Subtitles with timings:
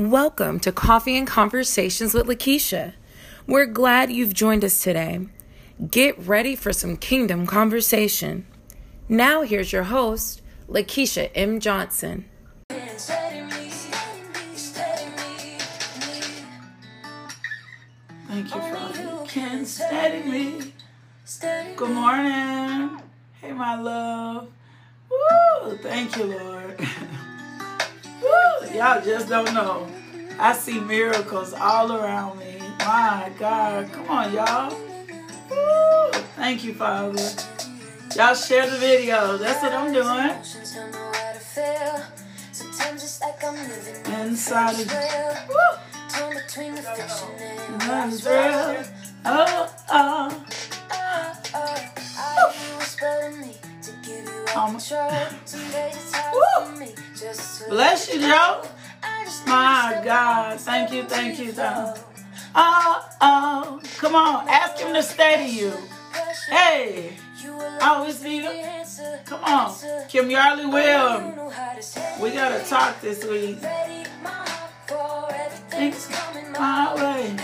[0.00, 2.94] Welcome to Coffee and Conversations with Lakeisha.
[3.46, 5.26] We're glad you've joined us today.
[5.90, 8.46] Get ready for some kingdom conversation.
[9.10, 10.40] Now, here's your host,
[10.70, 11.60] Lakeisha M.
[11.60, 12.24] Johnson.
[12.70, 12.94] Thank
[18.30, 19.02] you, Father.
[19.02, 20.72] You can steady me.
[21.76, 23.02] Good morning.
[23.42, 24.48] Hey, my love.
[25.10, 25.76] Woo!
[25.82, 26.80] Thank you, Lord.
[28.30, 28.74] Woo!
[28.74, 29.88] Y'all just don't know.
[30.38, 32.58] I see miracles all around me.
[32.78, 33.92] My God.
[33.92, 34.74] Come on, y'all.
[35.50, 36.10] Woo!
[36.36, 37.22] Thank you, Father.
[38.16, 39.36] Y'all share the video.
[39.36, 40.30] That's what I'm doing.
[44.20, 44.86] Inside of
[45.48, 45.56] Woo!
[47.86, 48.84] Nothing's real.
[49.24, 50.46] Oh, oh.
[54.56, 54.80] Um, Woo!
[57.68, 58.62] Bless you, Joe.
[59.46, 60.58] My God.
[60.60, 61.94] Thank you, thank you, Tom.
[62.54, 63.80] Oh, oh.
[63.98, 64.48] Come on.
[64.48, 65.72] Ask him to steady you.
[66.48, 67.16] Hey.
[67.80, 68.84] Always need him.
[69.24, 69.74] Come on.
[70.08, 71.50] Kim Yarley will.
[72.20, 73.58] We got to talk this week.
[75.70, 77.36] Things coming my way.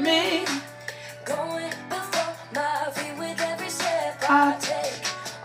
[0.00, 0.44] Me.
[4.32, 4.56] I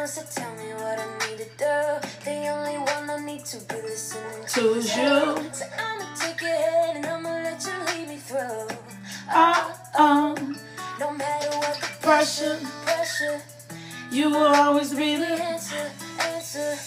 [0.00, 2.08] To tell me what I need to do.
[2.24, 5.52] The only one I need to be listening to is you.
[5.52, 8.66] So I'ma take your hand and I'ma let you lead me through.
[9.30, 10.34] Oh, oh.
[10.98, 12.58] No matter what the Pressure.
[12.82, 13.42] pressure,
[14.10, 16.78] You will always be the answer, answer.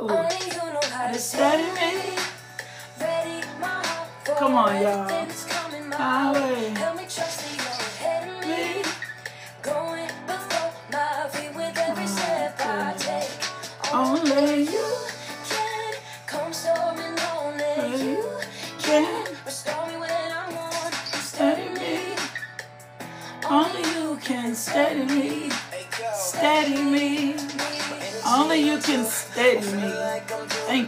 [0.00, 0.08] Ooh.
[0.08, 2.16] Only you know how to steady me.
[2.98, 5.06] Ready my heart for Come on, y'all.
[5.98, 6.70] my, way.
[6.70, 7.44] Help me trust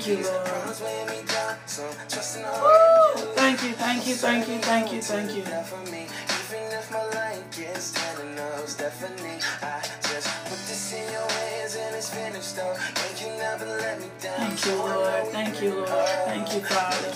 [0.06, 0.46] Thank you, Lord.
[2.62, 3.34] Woo!
[3.34, 5.42] Thank you, thank you, thank you, thank you, thank you.
[5.42, 5.66] Thank
[14.66, 15.26] you, Lord.
[15.32, 15.88] Thank you, Lord.
[16.26, 17.12] Thank you, Father.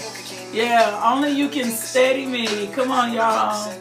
[0.52, 2.66] Yeah, only you can steady me.
[2.74, 3.72] Come on, y'all.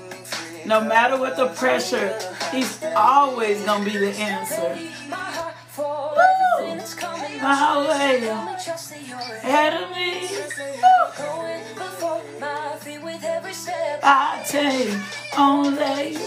[0.67, 2.15] No matter what the pressure,
[2.51, 4.77] He's always going to be the answer.
[7.41, 8.29] My way.
[9.43, 10.27] Ahead of me,
[14.03, 16.17] I take only.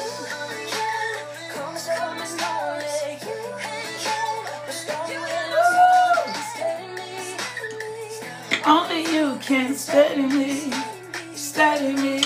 [8.64, 10.72] Only you can steady me.
[11.34, 12.22] Steady me.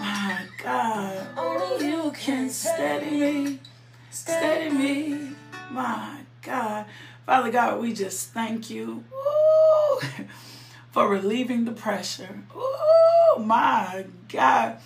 [0.00, 1.26] My God.
[1.36, 3.60] Only you can steady me.
[4.10, 5.30] Steady me.
[5.70, 6.17] My
[6.48, 6.86] God.
[7.26, 10.08] Father God, we just thank you Woo,
[10.92, 12.40] for relieving the pressure.
[12.54, 14.78] Oh, my God.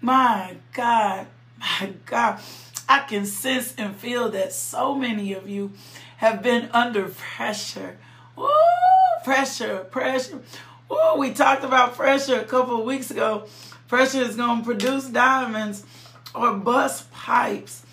[0.00, 1.28] My God.
[1.60, 2.40] My God.
[2.88, 5.72] I can sense and feel that so many of you
[6.16, 7.98] have been under pressure.
[8.34, 8.48] Woo,
[9.22, 10.40] pressure, pressure.
[10.88, 13.46] Woo, we talked about pressure a couple weeks ago.
[13.86, 15.84] Pressure is going to produce diamonds
[16.34, 17.85] or bust pipes.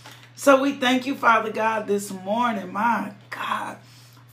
[0.43, 3.77] So we thank you, Father God, this morning, my God,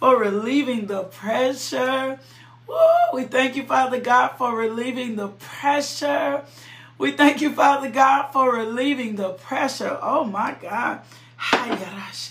[0.01, 2.19] for relieving the pressure.
[2.67, 2.75] Woo,
[3.15, 6.43] we thank you, Father God, for relieving the pressure.
[6.99, 10.01] We thank you, Father God, for relieving the pressure.
[10.03, 11.03] Oh my God.
[11.53, 12.27] I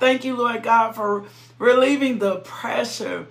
[0.00, 1.26] thank you, Lord God, for
[1.60, 3.28] relieving the pressure,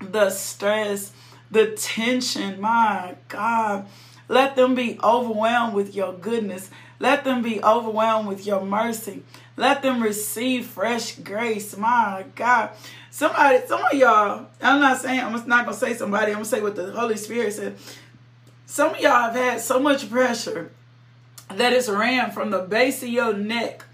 [0.00, 1.10] the stress,
[1.50, 2.60] the tension.
[2.60, 3.88] My God.
[4.28, 6.70] Let them be overwhelmed with your goodness.
[7.00, 9.22] Let them be overwhelmed with your mercy.
[9.56, 11.76] Let them receive fresh grace.
[11.76, 12.70] My God.
[13.10, 16.44] Somebody, some of y'all, I'm not saying, I'm not going to say somebody, I'm going
[16.44, 17.76] to say what the Holy Spirit said.
[18.66, 20.70] Some of y'all have had so much pressure
[21.54, 23.84] that it's ran from the base of your neck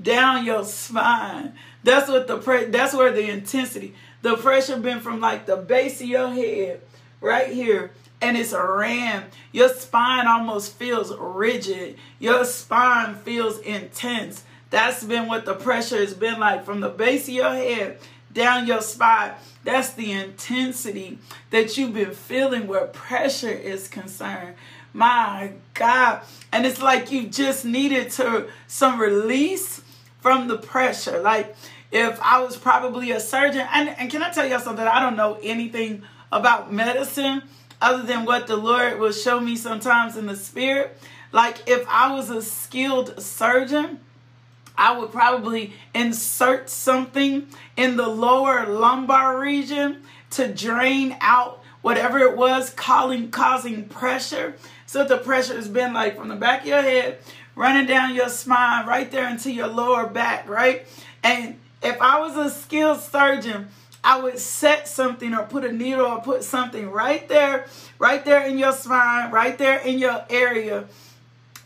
[0.00, 1.54] down your spine.
[1.82, 6.00] That's what the pre- that's where the intensity, the pressure been from like the base
[6.00, 6.82] of your head
[7.20, 9.24] right here and it's ram.
[9.52, 11.96] Your spine almost feels rigid.
[12.18, 14.44] Your spine feels intense.
[14.70, 17.98] That's been what the pressure has been like from the base of your head
[18.32, 19.32] down your spine.
[19.64, 21.18] That's the intensity
[21.50, 24.54] that you've been feeling where pressure is concerned.
[24.92, 26.22] My God.
[26.52, 29.82] And it's like you just needed to some release
[30.20, 31.20] from the pressure.
[31.20, 31.56] Like
[31.90, 34.86] if I was probably a surgeon, and, and can I tell y'all something?
[34.86, 36.02] I don't know anything
[36.32, 37.42] about medicine
[37.80, 40.98] other than what the Lord will show me sometimes in the spirit.
[41.32, 44.00] Like if I was a skilled surgeon,
[44.76, 52.36] I would probably insert something in the lower lumbar region to drain out whatever it
[52.36, 54.54] was causing causing pressure.
[54.86, 57.18] So if the pressure has been like from the back of your head
[57.54, 60.86] running down your spine right there into your lower back, right?
[61.22, 63.68] And if I was a skilled surgeon,
[64.02, 67.66] I would set something or put a needle or put something right there,
[67.98, 70.86] right there in your spine, right there in your area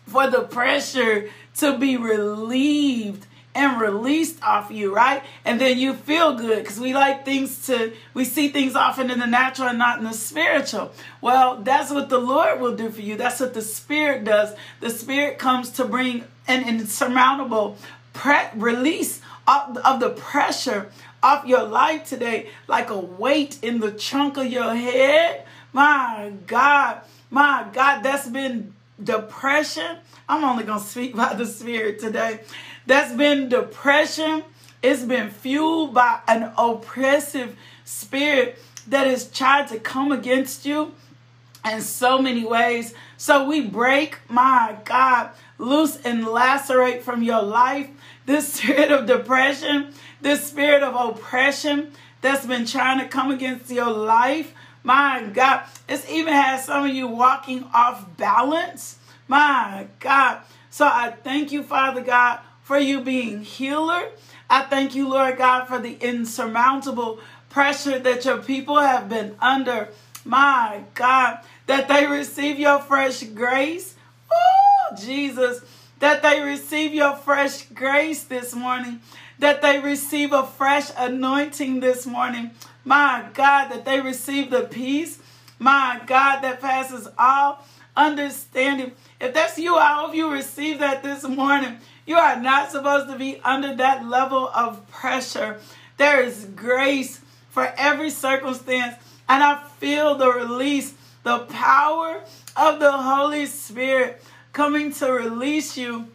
[0.07, 5.23] for the pressure to be relieved and released off you, right?
[5.45, 9.21] And then you feel good because we like things to, we see things often in
[9.21, 10.93] the natural and not in the spiritual.
[11.21, 13.17] Well, that's what the Lord will do for you.
[13.17, 14.55] That's what the Spirit does.
[14.81, 17.79] The Spirit comes to bring an insurmountable
[18.13, 20.91] pre- release of, of the pressure
[21.25, 25.47] off your life today, like a weight in the trunk of your head.
[25.73, 27.01] My God,
[27.31, 29.97] my God, that's been depression.
[30.29, 32.41] I'm only going to speak by the Spirit today.
[32.87, 34.45] That's been depression.
[34.83, 37.57] It's been fueled by an oppressive
[37.87, 40.93] spirit that has tried to come against you
[41.65, 42.95] in so many ways.
[43.17, 47.89] So we break, my God, loose and lacerate from your life
[48.27, 53.91] this spirit of depression, this spirit of oppression that's been trying to come against your
[53.91, 54.55] life.
[54.83, 58.99] My God, it's even had some of you walking off balance.
[59.29, 60.41] My God.
[60.71, 64.09] So I thank you, Father God, for you being healer.
[64.51, 69.89] I thank you, Lord God, for the insurmountable pressure that your people have been under.
[70.25, 73.95] My God, that they receive your fresh grace.
[74.33, 75.63] Oh, Jesus
[76.05, 79.01] that they receive your fresh grace this morning,
[79.39, 82.51] that they receive a fresh anointing this morning.
[82.85, 85.19] My God, that they receive the peace,
[85.59, 87.65] my God, that passes all
[87.97, 88.93] understanding.
[89.19, 91.79] If that's you, I hope you receive that this morning.
[92.07, 95.59] You are not supposed to be under that level of pressure.
[95.97, 98.97] There is grace for every circumstance,
[99.27, 100.93] and I feel the release,
[101.25, 102.23] the power
[102.57, 104.23] of the Holy Spirit
[104.53, 106.07] coming to release you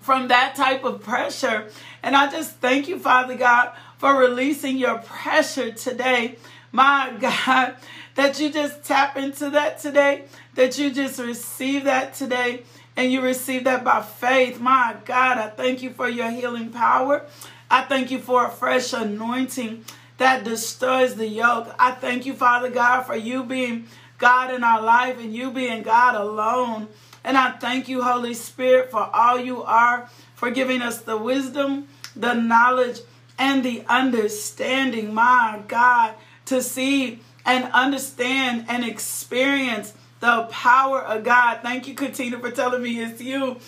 [0.00, 1.68] from that type of pressure.
[2.02, 6.36] And I just thank you, Father God, for releasing your pressure today.
[6.72, 7.76] My God,
[8.14, 10.24] that you just tap into that today,
[10.54, 12.62] that you just receive that today,
[12.96, 14.60] and you receive that by faith.
[14.60, 17.26] My God, I thank you for your healing power.
[17.70, 19.84] I thank you for a fresh anointing
[20.18, 21.74] that destroys the yoke.
[21.78, 23.86] I thank you, Father God, for you being
[24.18, 26.88] God in our life and you being God alone.
[27.24, 31.88] And I thank you, Holy Spirit, for all you are, for giving us the wisdom,
[32.14, 33.00] the knowledge,
[33.38, 36.14] and the understanding, my God,
[36.46, 41.60] to see and understand and experience the power of God.
[41.62, 43.58] Thank you, Katina, for telling me it's you.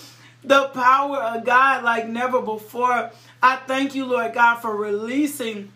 [0.45, 3.11] The power of God like never before.
[3.43, 5.73] I thank you, Lord God, for releasing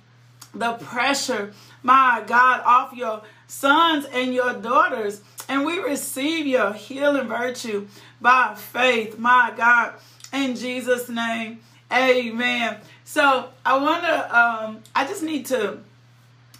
[0.55, 7.27] the pressure, my God, off your sons and your daughters and we receive your healing
[7.27, 7.89] virtue
[8.21, 9.95] by faith, my God,
[10.33, 11.59] in Jesus' name.
[11.93, 12.77] Amen.
[13.05, 15.79] So I want to, um, I just need to,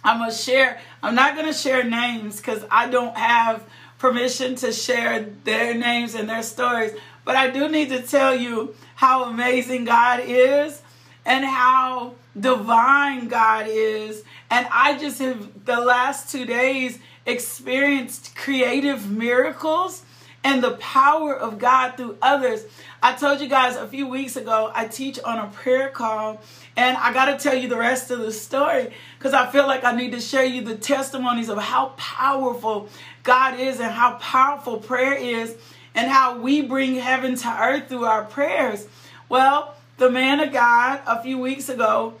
[0.03, 3.63] I'm going to share, I'm not going to share names because I don't have
[3.97, 6.91] permission to share their names and their stories.
[7.23, 10.81] But I do need to tell you how amazing God is
[11.25, 14.23] and how divine God is.
[14.49, 20.03] And I just have, the last two days, experienced creative miracles
[20.43, 22.65] and the power of God through others.
[23.03, 26.41] I told you guys a few weeks ago, I teach on a prayer call,
[26.75, 29.83] and I got to tell you the rest of the story because I feel like
[29.83, 32.89] I need to share you the testimonies of how powerful
[33.23, 35.55] God is and how powerful prayer is
[35.93, 38.87] and how we bring heaven to earth through our prayers.
[39.29, 42.15] Well, the man of God a few weeks ago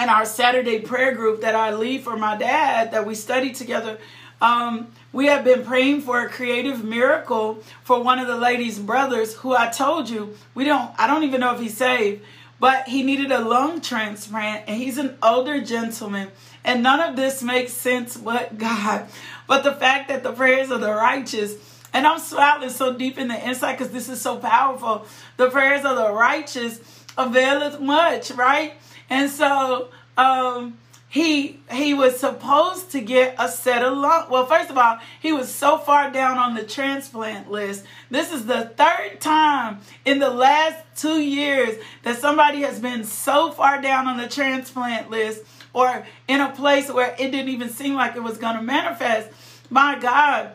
[0.00, 3.98] in our Saturday prayer group that I lead for my dad that we studied together,
[4.40, 9.34] um, we have been praying for a creative miracle for one of the ladies' brothers
[9.34, 12.22] who I told you we don't I don't even know if he's saved,
[12.58, 16.30] but he needed a lung transplant and he's an older gentleman.
[16.64, 19.08] And none of this makes sense but God.
[19.46, 23.28] but the fact that the prayers of the righteous, and I'm smiling so deep in
[23.28, 25.06] the inside because this is so powerful.
[25.36, 26.80] The prayers of the righteous
[27.16, 28.74] availeth much, right?
[29.10, 30.78] And so, um,
[31.14, 34.28] he he was supposed to get a set of lungs.
[34.28, 37.84] Well, first of all, he was so far down on the transplant list.
[38.10, 43.52] This is the third time in the last two years that somebody has been so
[43.52, 47.94] far down on the transplant list or in a place where it didn't even seem
[47.94, 49.30] like it was going to manifest.
[49.70, 50.50] My God,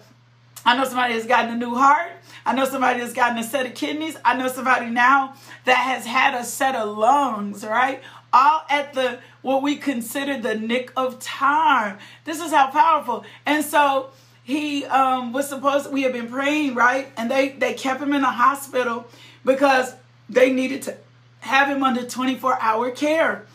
[0.66, 2.12] I know somebody has gotten a new heart.
[2.50, 4.18] I know somebody has gotten a set of kidneys.
[4.26, 8.02] I know somebody now that has had a set of lungs, right?
[8.34, 12.00] All at the what we consider the nick of time.
[12.26, 13.24] This is how powerful.
[13.46, 14.10] And so
[14.44, 17.12] he um, was supposed we had been praying, right?
[17.18, 19.08] And they they kept him in the hospital
[19.46, 19.94] because
[20.28, 20.98] they needed to
[21.42, 23.46] have him under 24 hour care.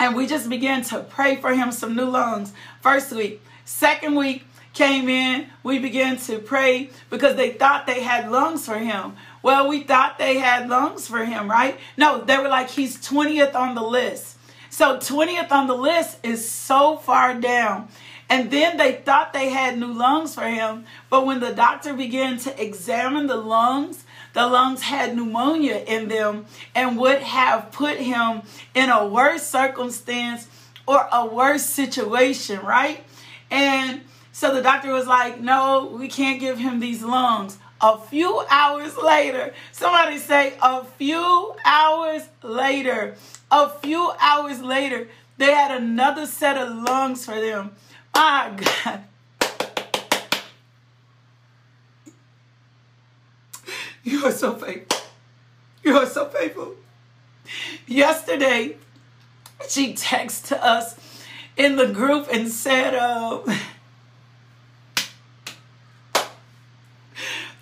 [0.00, 2.54] And we just began to pray for him some new lungs.
[2.80, 4.46] First week, second week
[4.76, 9.16] came in, we began to pray because they thought they had lungs for him.
[9.42, 11.78] Well, we thought they had lungs for him, right?
[11.96, 14.36] No, they were like, he's 20th on the list.
[14.68, 17.88] So 20th on the list is so far down.
[18.28, 20.84] And then they thought they had new lungs for him.
[21.08, 24.04] But when the doctor began to examine the lungs,
[24.34, 28.42] the lungs had pneumonia in them and would have put him
[28.74, 30.48] in a worse circumstance
[30.86, 33.02] or a worse situation, right?
[33.50, 34.02] And
[34.36, 37.56] so the doctor was like, no, we can't give him these lungs.
[37.80, 43.16] A few hours later, somebody say, a few hours later,
[43.50, 47.70] a few hours later, they had another set of lungs for them.
[48.14, 48.52] My
[48.84, 49.04] God.
[54.04, 55.00] You are so faithful.
[55.82, 56.74] You are so faithful.
[57.86, 58.76] Yesterday,
[59.68, 60.94] she texted us
[61.56, 63.40] in the group and said, uh,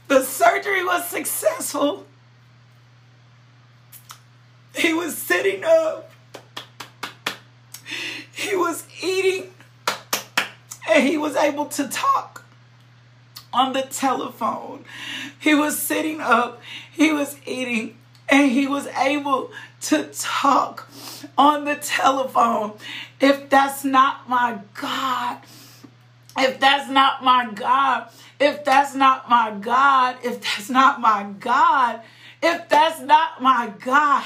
[0.09, 1.09] the surgery was
[4.77, 6.11] He was sitting up.
[8.33, 9.51] He was eating.
[10.91, 12.45] And he was able to talk
[13.53, 14.85] on the telephone.
[15.39, 16.61] He was sitting up,
[16.93, 17.97] he was eating,
[18.29, 19.51] and he was able
[19.83, 20.89] to talk
[21.39, 22.73] on the telephone.
[23.21, 25.39] If that's not my God,
[26.37, 28.09] if that's not my God,
[28.41, 32.01] if that's not my God, if that's not my God,
[32.43, 34.25] if that's not my God,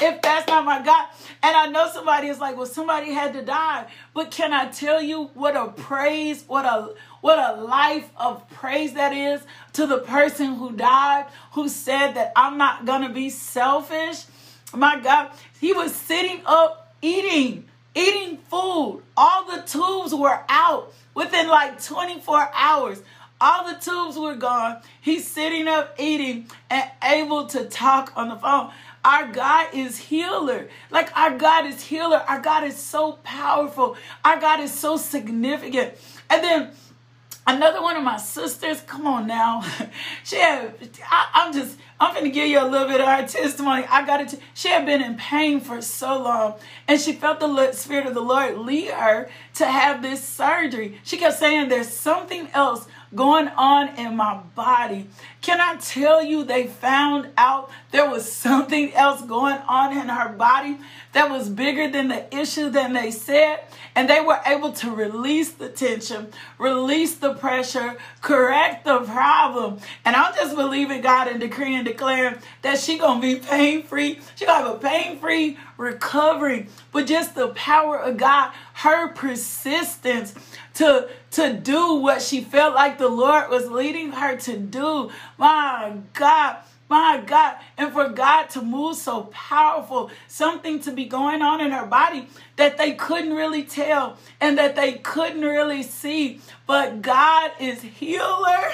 [0.00, 1.08] if that's not my God.
[1.42, 3.86] And I know somebody is like, well, somebody had to die.
[4.12, 8.94] But can I tell you what a praise, what a what a life of praise
[8.94, 9.40] that is
[9.74, 14.24] to the person who died, who said that I'm not to be selfish.
[14.74, 17.64] My God, he was sitting up eating,
[17.94, 19.02] eating food.
[19.16, 23.02] All the tubes were out within like 24 hours.
[23.44, 24.78] All the tubes were gone.
[25.02, 28.72] He's sitting up eating and able to talk on the phone.
[29.04, 30.70] Our God is healer.
[30.90, 32.24] Like our God is healer.
[32.26, 33.98] Our God is so powerful.
[34.24, 35.92] Our God is so significant.
[36.30, 36.70] And then
[37.46, 39.62] Another one of my sisters, come on now.
[40.24, 40.74] She had,
[41.10, 43.84] I, am just, I'm to give you a little bit of her testimony.
[43.90, 44.40] I got it.
[44.54, 46.54] She had been in pain for so long,
[46.88, 50.98] and she felt the Spirit of the Lord lead her to have this surgery.
[51.04, 55.06] She kept saying, There's something else going on in my body.
[55.40, 60.30] Can I tell you, they found out there was something else going on in her
[60.30, 60.78] body
[61.12, 63.60] that was bigger than the issue than they said?
[63.94, 69.78] And they were able to release the tension, release the pressure, correct the problem.
[70.04, 74.18] And I'm just believing God and decreeing and declaring that she gonna be pain free.
[74.34, 75.18] She gonna have a pain
[75.76, 76.68] recovery.
[76.92, 80.34] But just the power of God, her persistence
[80.74, 85.10] to to do what she felt like the Lord was leading her to do.
[85.38, 86.58] My God.
[86.86, 91.70] My God, and for God to move so powerful, something to be going on in
[91.70, 96.40] her body that they couldn't really tell and that they couldn't really see.
[96.66, 98.70] But God is healer.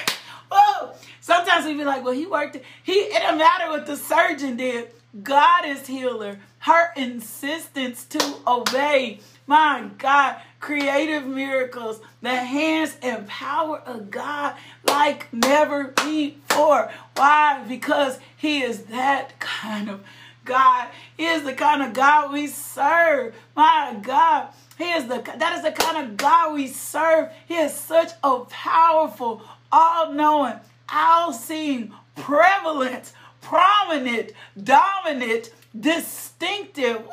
[0.50, 2.56] Oh, sometimes we be like, well, he worked.
[2.56, 2.64] It.
[2.82, 4.90] He it didn't matter what the surgeon did.
[5.22, 6.38] God is healer.
[6.60, 9.20] Her insistence to obey.
[9.46, 16.92] My God, creative miracles, the hands and power of God like never before.
[17.16, 17.64] Why?
[17.68, 20.04] Because He is that kind of
[20.44, 20.88] God.
[21.16, 23.34] He is the kind of God we serve.
[23.56, 24.48] My God.
[24.78, 27.30] He is the that is the kind of God we serve.
[27.46, 30.60] He is such a powerful, all-knowing,
[30.92, 34.32] all-seeing, prevalent, prominent,
[34.62, 37.08] dominant, distinctive.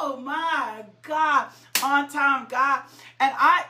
[0.00, 1.48] Oh my God
[1.82, 2.82] on time God.
[3.20, 3.64] And I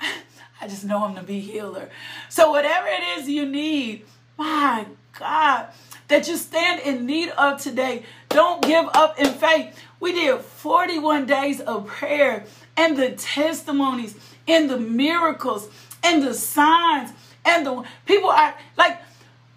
[0.60, 1.90] I just know I'm to be healer.
[2.28, 4.04] So whatever it is you need,
[4.36, 4.86] my
[5.18, 5.68] God,
[6.08, 9.78] that you stand in need of today, don't give up in faith.
[10.00, 12.44] We did 41 days of prayer
[12.76, 14.14] and the testimonies
[14.46, 15.68] and the miracles
[16.02, 17.12] and the signs
[17.46, 18.98] and the people are like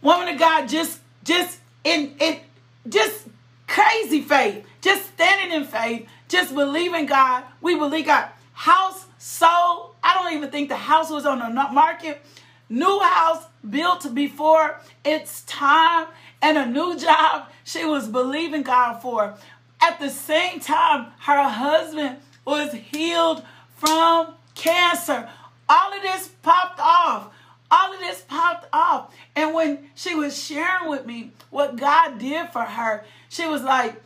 [0.02, 2.42] woman of God just just in it
[2.88, 3.28] just
[3.68, 7.44] crazy faith, just standing in faith, just believing God.
[7.62, 8.30] We believe God.
[8.54, 9.96] House sold.
[10.04, 12.22] I don't even think the house was on the market.
[12.70, 16.08] New house built before its time
[16.42, 19.36] and a new job she was believing God for.
[19.82, 23.44] At the same time, her husband was healed
[23.78, 25.30] from cancer.
[25.68, 27.34] All of this popped off.
[27.72, 29.14] All of this popped off.
[29.36, 34.02] And when she was sharing with me what God did for her, she was like,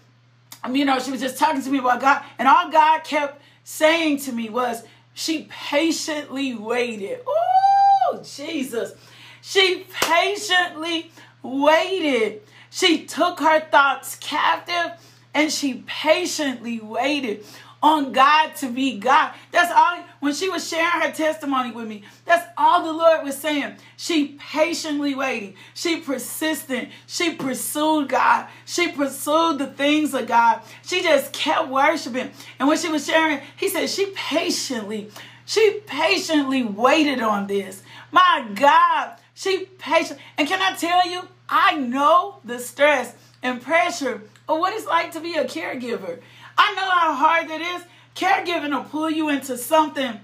[0.64, 2.24] um, you know, she was just talking to me about God.
[2.38, 7.20] And all God kept saying to me was, she patiently waited.
[7.28, 8.94] Oh, Jesus.
[9.42, 12.42] She patiently waited.
[12.70, 15.00] She took her thoughts captive
[15.34, 17.46] and she patiently waited
[17.84, 19.34] on God to be God.
[19.52, 23.38] That's all, when she was sharing her testimony with me, that's all the Lord was
[23.38, 23.76] saying.
[23.98, 25.56] She patiently waiting.
[25.74, 26.90] She persistent.
[27.06, 28.48] She pursued God.
[28.66, 30.62] She pursued the things of God.
[30.84, 32.32] She just kept worshiping.
[32.58, 35.12] And when she was sharing, he said she patiently,
[35.46, 37.84] she patiently waited on this.
[38.12, 40.20] My God, she patient.
[40.38, 45.12] And can I tell you, I know the stress and pressure of what it's like
[45.12, 46.20] to be a caregiver.
[46.58, 47.84] I know how hard that is.
[48.16, 50.20] Caregiving will pull you into something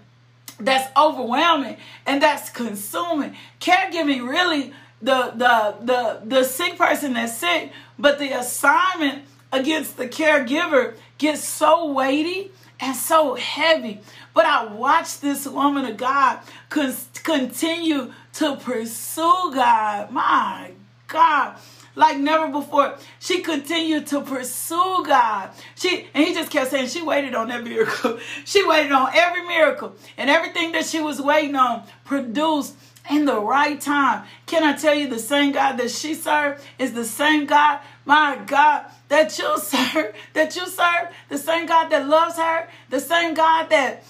[0.60, 3.36] that's overwhelming and that's consuming.
[3.60, 10.08] Caregiving really the the the the sick person that's sick, but the assignment against the
[10.08, 14.02] caregiver gets so weighty and so heavy.
[14.34, 20.12] But I watched this woman of God con- continue to pursue God.
[20.12, 20.72] My
[21.08, 21.58] God
[22.00, 22.96] like never before.
[23.20, 25.52] She continued to pursue God.
[25.76, 28.20] She and he just kept saying she waited on that miracle.
[28.46, 32.76] she waited on every miracle and everything that she was waiting on produced
[33.12, 34.26] in the right time.
[34.46, 38.40] Can I tell you the same God that she served is the same God, my
[38.48, 43.34] God, that you serve, that you serve, the same God that loves her, the same
[43.34, 44.06] God that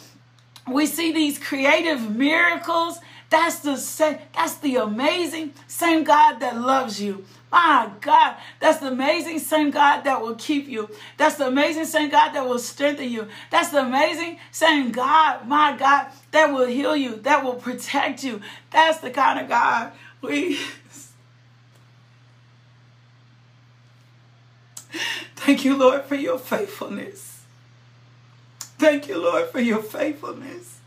[0.71, 2.99] we see these creative miracles.
[3.31, 7.25] That's the same, that's the amazing same God that loves you.
[7.51, 10.89] My God, that's the amazing same God that will keep you.
[11.17, 13.27] That's the amazing same God that will strengthen you.
[13.49, 18.41] That's the amazing same God, my God, that will heal you, that will protect you.
[18.71, 20.59] That's the kind of God we.
[25.35, 27.41] Thank you, Lord, for your faithfulness.
[28.77, 30.78] Thank you, Lord, for your faithfulness.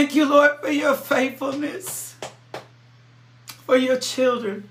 [0.00, 2.16] Thank you, Lord, for your faithfulness,
[3.66, 4.66] for your children.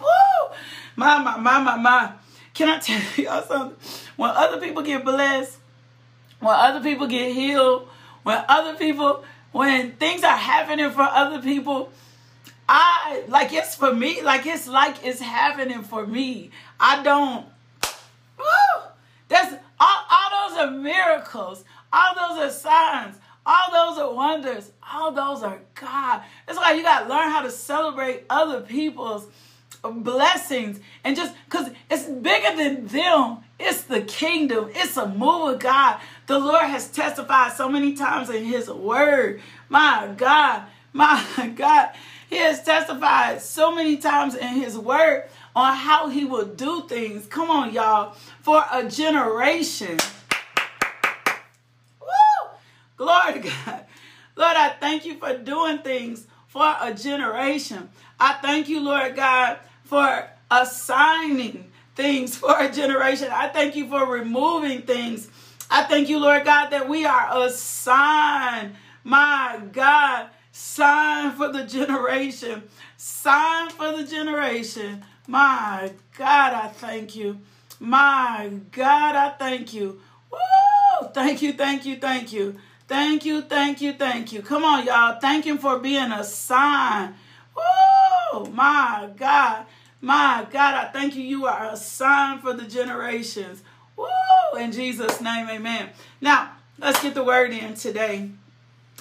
[0.00, 0.54] Woo!
[0.94, 2.12] My, my, my, my, my.
[2.54, 3.76] Can I tell y'all something?
[4.14, 5.58] When other people get blessed,
[6.38, 7.88] when other people get healed,
[8.22, 11.90] when other people, when things are happening for other people,
[12.68, 16.52] I like it's for me, like it's like it's happening for me.
[16.78, 17.46] I don't.
[18.38, 18.82] Woo!
[19.26, 21.64] That's all, all those are miracles.
[21.92, 23.16] All those are signs.
[23.46, 24.72] All those are wonders.
[24.92, 26.22] All those are God.
[26.46, 29.28] That's why you got to learn how to celebrate other people's
[29.82, 33.38] blessings and just because it's bigger than them.
[33.58, 34.70] It's the kingdom.
[34.74, 36.00] It's a move of God.
[36.26, 39.40] The Lord has testified so many times in His Word.
[39.68, 41.90] My God, my God,
[42.28, 47.26] He has testified so many times in His Word on how He will do things.
[47.26, 49.98] Come on, y'all, for a generation.
[52.96, 53.84] Glory to God.
[54.36, 57.88] Lord, I thank you for doing things for a generation.
[58.18, 63.28] I thank you, Lord God, for assigning things for a generation.
[63.30, 65.28] I thank you for removing things.
[65.70, 68.76] I thank you, Lord God, that we are a sign.
[69.04, 72.62] My God, sign for the generation.
[72.96, 75.04] Sign for the generation.
[75.26, 77.40] My God, I thank you.
[77.80, 80.00] My God, I thank you.
[80.30, 81.08] Woo!
[81.12, 82.56] Thank you, thank you, thank you.
[82.88, 84.42] Thank you, thank you, thank you.
[84.42, 85.18] Come on, y'all.
[85.20, 87.14] Thank him for being a sign.
[87.56, 89.66] Oh, my God.
[90.00, 91.22] My God, I thank you.
[91.22, 93.62] You are a sign for the generations.
[93.96, 94.06] Woo!
[94.58, 95.88] In Jesus' name, amen.
[96.20, 98.30] Now, let's get the word in today.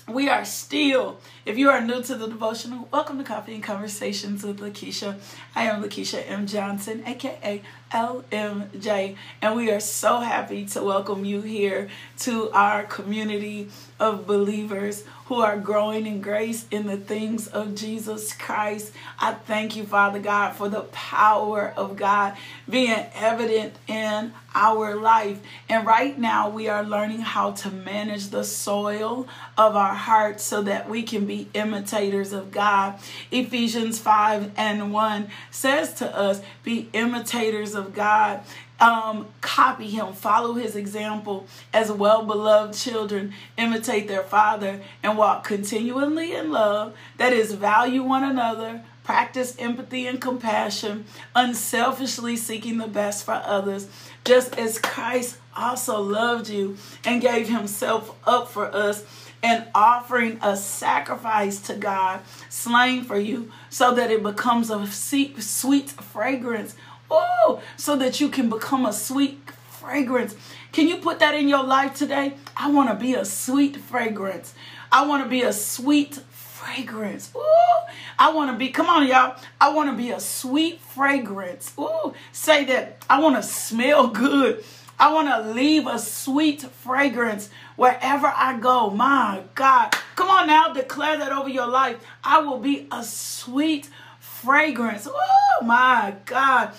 [0.08, 4.43] We are still, if you are new to the devotional, welcome to Coffee and Conversations
[4.43, 5.19] with Lakeisha.
[5.55, 6.47] I am Lakeisha M.
[6.47, 9.15] Johnson, aka LMJ.
[9.41, 15.41] And we are so happy to welcome you here to our community of believers who
[15.41, 18.91] are growing in grace in the things of Jesus Christ.
[19.19, 22.36] I thank you, Father God, for the power of God
[22.69, 25.39] being evident in our life.
[25.67, 29.27] And right now, we are learning how to manage the soil
[29.58, 33.00] of our hearts so that we can be imitators of God.
[33.32, 38.41] Ephesians 5 and 1 says to us, Be imitators of God
[38.80, 45.43] um, copy him, follow his example as well beloved children, imitate their father, and walk
[45.45, 46.95] continually in love.
[47.17, 53.88] That is, value one another, practice empathy and compassion, unselfishly seeking the best for others,
[54.26, 59.06] just as Christ also loved you and gave himself up for us.
[59.45, 65.91] And offering a sacrifice to God, slain for you, so that it becomes a sweet
[65.91, 66.75] fragrance
[67.10, 70.36] Oh, so that you can become a sweet fragrance.
[70.71, 72.34] Can you put that in your life today?
[72.58, 74.53] I want to be a sweet fragrance.
[74.91, 77.31] I want to be a sweet fragrance.
[77.36, 79.38] Ooh, I want to be, come on, y'all.
[79.62, 81.73] I want to be a sweet fragrance.
[81.79, 83.05] Ooh, say that.
[83.10, 84.63] I want to smell good.
[84.97, 88.90] I want to leave a sweet fragrance wherever I go.
[88.90, 89.96] My God.
[90.16, 91.98] Come on now, declare that over your life.
[92.24, 95.08] I will be a sweet fragrance.
[95.10, 96.74] Oh my God.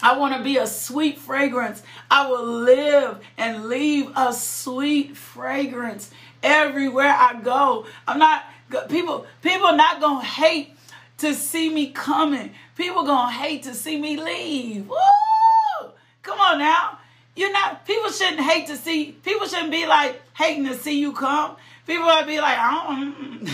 [0.00, 1.82] I want to be a sweet fragrance.
[2.10, 6.10] I will live and leave a sweet fragrance
[6.42, 7.86] everywhere I go.
[8.06, 8.44] I'm not
[8.88, 10.76] people people not going to hate
[11.18, 12.54] to see me coming.
[12.76, 14.88] People going to hate to see me leave.
[14.88, 15.90] Woo!
[16.22, 16.97] Come on now.
[17.38, 21.12] You're not people shouldn't hate to see people shouldn't be like hating to see you
[21.12, 21.54] come.
[21.86, 23.48] People would be like, I don't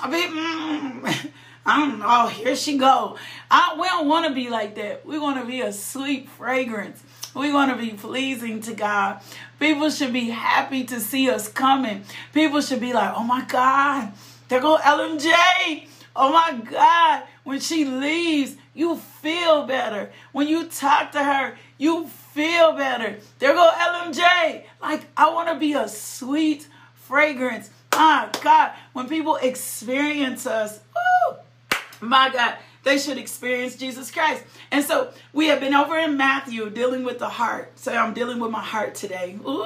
[0.00, 1.30] I be mm,
[1.66, 3.18] I don't oh here she go.
[3.50, 5.04] I, we don't want to be like that.
[5.04, 7.02] We want to be a sweet fragrance.
[7.34, 9.20] We want to be pleasing to God.
[9.60, 12.04] People should be happy to see us coming.
[12.32, 14.12] People should be like, oh my God,
[14.48, 15.86] there go LMJ.
[16.20, 20.10] Oh my God, when she leaves, you feel better.
[20.32, 23.18] When you talk to her, you feel better.
[23.38, 24.64] There go LMJ.
[24.82, 27.70] Like, I want to be a sweet fragrance.
[27.92, 30.80] My God, when people experience us,
[32.00, 34.42] my God, they should experience Jesus Christ.
[34.72, 37.78] And so we have been over in Matthew dealing with the heart.
[37.78, 39.38] So I'm dealing with my heart today.
[39.46, 39.64] Ooh,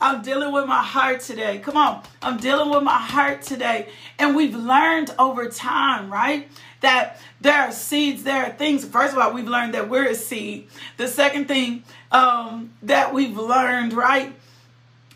[0.00, 1.58] I'm dealing with my heart today.
[1.58, 2.02] Come on.
[2.22, 3.88] I'm dealing with my heart today.
[4.18, 6.48] And we've learned over time, right?
[6.80, 8.84] That there are seeds, there are things.
[8.84, 10.68] First of all, we've learned that we're a seed.
[10.96, 14.32] The second thing um, that we've learned, right?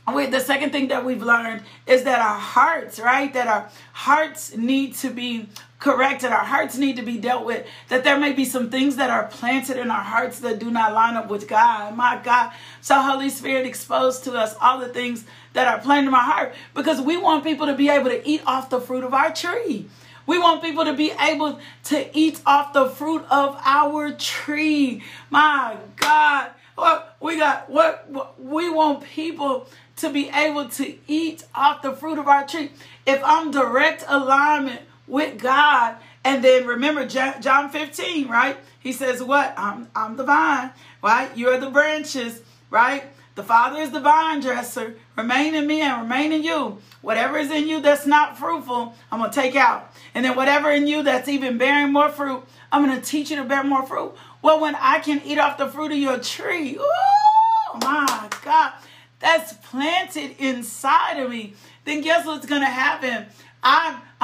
[0.07, 3.33] Wait, the second thing that we've learned is that our hearts, right?
[3.33, 6.31] That our hearts need to be corrected.
[6.31, 7.67] Our hearts need to be dealt with.
[7.89, 10.93] That there may be some things that are planted in our hearts that do not
[10.93, 11.97] line up with God.
[11.97, 12.53] My God.
[12.81, 16.55] So, Holy Spirit, expose to us all the things that are planted in my heart
[16.75, 19.89] because we want people to be able to eat off the fruit of our tree.
[20.27, 25.03] We want people to be able to eat off the fruit of our tree.
[25.31, 26.51] My God.
[26.77, 31.93] What we got what, what we want people to be able to eat off the
[31.93, 32.73] fruit of our tree.
[33.07, 35.97] If I'm direct alignment with God.
[36.25, 38.57] And then remember John 15, right?
[38.79, 39.55] He says, What?
[39.57, 40.71] I'm, I'm the vine,
[41.03, 41.37] right?
[41.37, 43.05] You're the branches, right?
[43.35, 44.95] The Father is the vine dresser.
[45.17, 46.79] Remain in me and remain in you.
[47.03, 49.93] Whatever is in you that's not fruitful, I'm going to take out.
[50.15, 53.37] And then whatever in you that's even bearing more fruit, I'm going to teach you
[53.37, 54.15] to bear more fruit.
[54.41, 58.73] Well, when I can eat off the fruit of your tree, oh my God,
[59.19, 63.27] that's planted inside of me, then guess what's going to happen?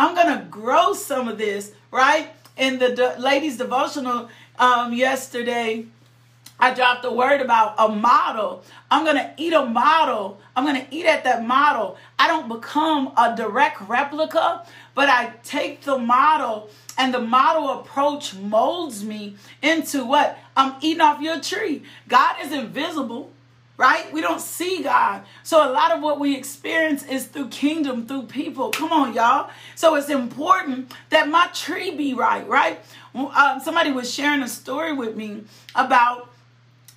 [0.01, 2.31] I'm I'm gonna grow some of this, right?
[2.57, 5.85] In the de- ladies' devotional um, yesterday,
[6.59, 8.65] I dropped a word about a model.
[8.91, 10.41] I'm gonna eat a model.
[10.57, 11.99] I'm gonna eat at that model.
[12.19, 18.35] I don't become a direct replica, but I take the model and the model approach
[18.35, 20.39] molds me into what?
[20.57, 21.83] I'm eating off your tree.
[22.09, 23.33] God is invisible
[23.81, 24.13] right?
[24.13, 25.25] We don't see God.
[25.43, 28.69] So a lot of what we experience is through kingdom, through people.
[28.73, 29.49] Come on, y'all.
[29.75, 32.79] So it's important that my tree be right, right?
[33.15, 36.31] Um, somebody was sharing a story with me about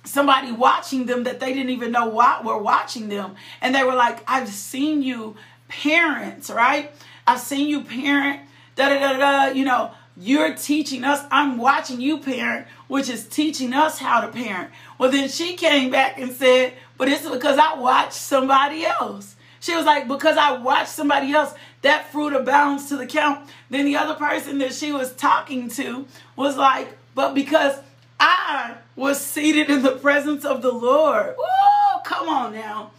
[0.04, 3.36] somebody watching them that they didn't even know what were watching them.
[3.62, 5.36] And they were like, I've seen you
[5.68, 6.92] parents, right?
[7.26, 8.42] I've seen you parent,
[8.76, 11.24] da da da da, you know, you're teaching us.
[11.30, 14.70] I'm watching you parent, which is teaching us how to parent.
[14.98, 19.34] Well, then she came back and said, but it's because I watched somebody else.
[19.60, 23.48] She was like, because I watched somebody else, that fruit abounds to the count.
[23.70, 27.78] Then the other person that she was talking to was like, but because
[28.20, 31.34] I was seated in the presence of the Lord.
[31.38, 32.92] Oh, come on now.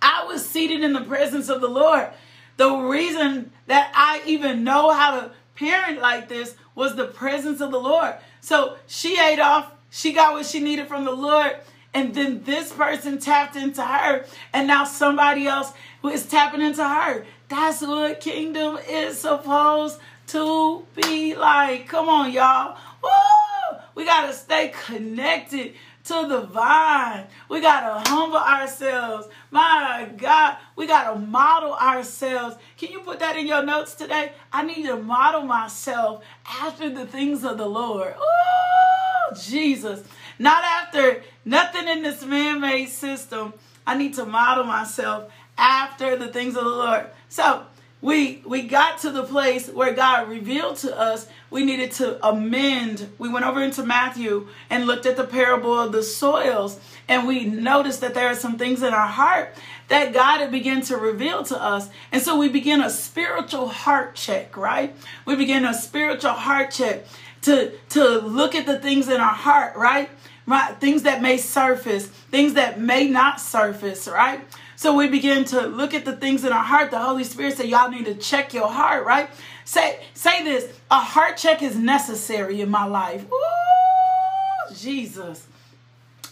[0.00, 2.08] I was seated in the presence of the Lord.
[2.56, 7.70] The reason that I even know how to parent like this was the presence of
[7.70, 8.14] the Lord.
[8.40, 11.56] So she ate off, she got what she needed from the Lord,
[11.92, 16.86] and then this person tapped into her, and now somebody else who is tapping into
[16.86, 17.24] her.
[17.48, 21.88] That's what kingdom is supposed to be like.
[21.88, 22.76] Come on, y'all.
[23.02, 23.78] Woo!
[23.94, 27.26] We got to stay connected to the vine.
[27.48, 29.26] We got to humble ourselves.
[29.50, 32.56] My God, we got to model ourselves.
[32.76, 34.32] Can you put that in your notes today?
[34.52, 38.14] I need to model myself after the things of the Lord.
[38.18, 40.02] Oh, Jesus.
[40.38, 43.54] Not after nothing in this man made system.
[43.86, 47.06] I need to model myself after the things of the Lord.
[47.28, 47.64] So,
[48.04, 53.08] we we got to the place where God revealed to us we needed to amend.
[53.16, 57.44] We went over into Matthew and looked at the parable of the soils, and we
[57.46, 59.54] noticed that there are some things in our heart
[59.88, 61.88] that God had begun to reveal to us.
[62.12, 64.94] And so we begin a spiritual heart check, right?
[65.24, 67.06] We begin a spiritual heart check
[67.42, 70.10] to to look at the things in our heart, right?
[70.46, 74.42] Right, things that may surface, things that may not surface, right?
[74.76, 76.90] So we begin to look at the things in our heart.
[76.90, 79.30] The Holy Spirit said, Y'all need to check your heart, right?
[79.64, 83.24] Say, say this a heart check is necessary in my life.
[83.32, 85.46] Ooh, Jesus.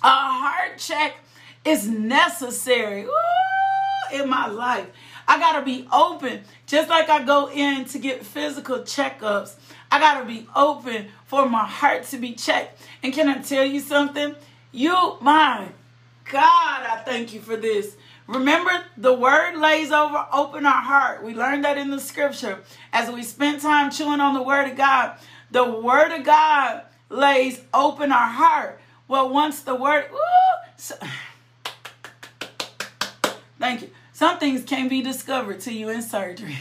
[0.02, 1.14] A heart check
[1.64, 3.11] is necessary Ooh,
[4.12, 4.87] in my life.
[5.28, 6.42] I got to be open.
[6.66, 9.55] Just like I go in to get physical checkups,
[9.90, 12.83] I got to be open for my heart to be checked.
[13.02, 14.35] And can I tell you something?
[14.72, 15.68] You, my
[16.31, 17.96] God, I thank you for this.
[18.26, 21.22] Remember, the word lays over open our heart.
[21.22, 22.61] We learned that in the scripture.
[22.92, 25.16] As we spent time chewing on the word of God,
[25.50, 28.80] the word of God lays open our heart.
[29.08, 30.06] Well, once the word,
[30.76, 30.96] so,
[33.58, 33.90] thank you.
[34.12, 36.58] Some things can't be discovered to you in surgery.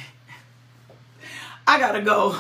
[1.67, 2.35] I gotta go.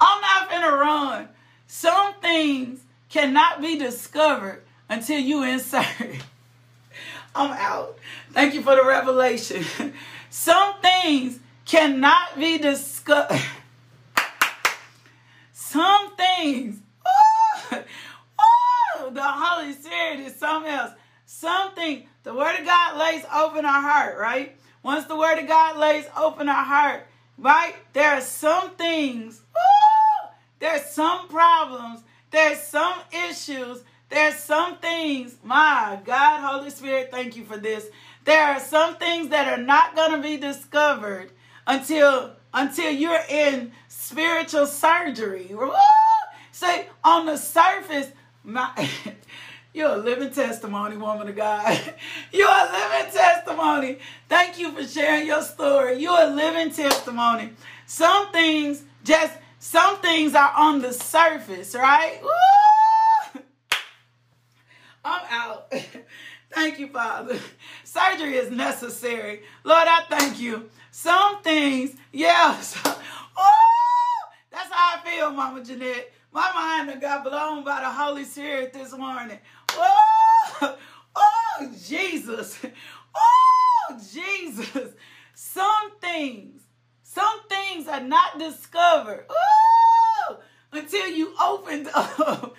[0.00, 1.28] I'm not gonna run.
[1.66, 5.86] Some things cannot be discovered until you insert.
[7.34, 7.98] I'm out.
[8.32, 9.64] Thank you for the revelation.
[10.30, 13.44] Some things cannot be discussed.
[15.52, 17.60] Some things, oh,
[18.38, 20.92] oh, the Holy Spirit is something else.
[21.26, 24.56] Something, the Word of God lays open our heart, right?
[24.82, 27.74] Once the Word of God lays open our heart, right?
[27.92, 32.94] There are some things, oh, there's some problems, there's some
[33.28, 37.86] issues there's some things, my God, Holy Spirit, thank you for this.
[38.24, 41.30] There are some things that are not going to be discovered
[41.66, 45.54] until until you're in spiritual surgery.
[46.52, 48.08] Say on the surface,
[48.42, 48.70] my
[49.74, 51.78] You're a living testimony, woman of God.
[52.32, 53.98] You're a living testimony.
[54.28, 56.00] Thank you for sharing your story.
[56.00, 57.52] You're a living testimony.
[57.86, 62.18] Some things just some things are on the surface, right?
[62.22, 62.67] Woo!
[65.04, 65.72] I'm out.
[66.52, 67.38] thank you, Father.
[67.84, 69.42] Surgery is necessary.
[69.64, 70.68] Lord, I thank you.
[70.90, 72.80] Some things, yes.
[72.84, 73.50] oh,
[74.50, 76.12] that's how I feel, Mama Jeanette.
[76.32, 79.38] My mind got blown by the Holy Spirit this morning.
[79.70, 80.76] Oh,
[81.16, 82.58] oh, Jesus.
[83.14, 84.92] Oh, Jesus.
[85.34, 86.62] Some things,
[87.02, 89.26] some things are not discovered.
[89.30, 90.38] Oh,
[90.72, 92.54] until you opened up.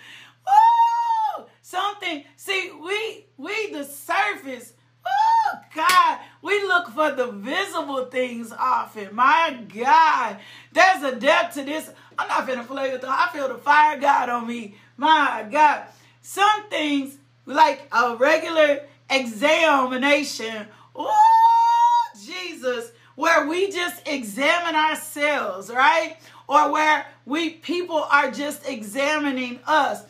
[1.70, 2.24] Something.
[2.36, 4.72] See, we we the surface.
[5.06, 9.14] Oh God, we look for the visible things often.
[9.14, 10.38] My God,
[10.72, 11.90] there's a depth to this.
[12.18, 13.08] I'm not gonna play with it.
[13.08, 14.74] I feel the fire God on me.
[14.96, 15.84] My God,
[16.20, 20.66] some things like a regular examination.
[20.94, 26.16] Oh Jesus, where we just examine ourselves, right?
[26.48, 30.02] Or where we people are just examining us.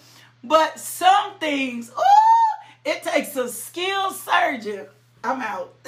[0.42, 2.52] But some things, oh,
[2.84, 4.86] it takes a skilled surgeon.
[5.22, 5.74] I'm out.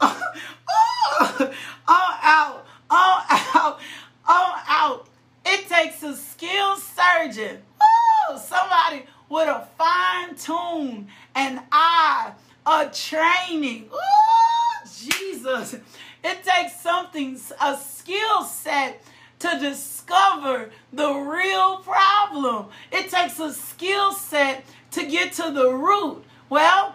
[0.00, 0.22] Oh,
[0.68, 1.54] oh,
[1.88, 2.66] I'm out.
[2.90, 3.22] I'm
[3.54, 3.80] out.
[4.26, 5.08] I'm out.
[5.44, 7.58] It takes a skilled surgeon.
[7.80, 12.32] Oh, somebody with a fine tune and eye,
[12.66, 13.88] a training.
[13.92, 15.74] Oh, Jesus.
[16.24, 19.02] It takes something, a skill set
[19.40, 22.66] to discover the real problem.
[22.90, 26.24] It takes a skill set to get to the root.
[26.48, 26.94] Well,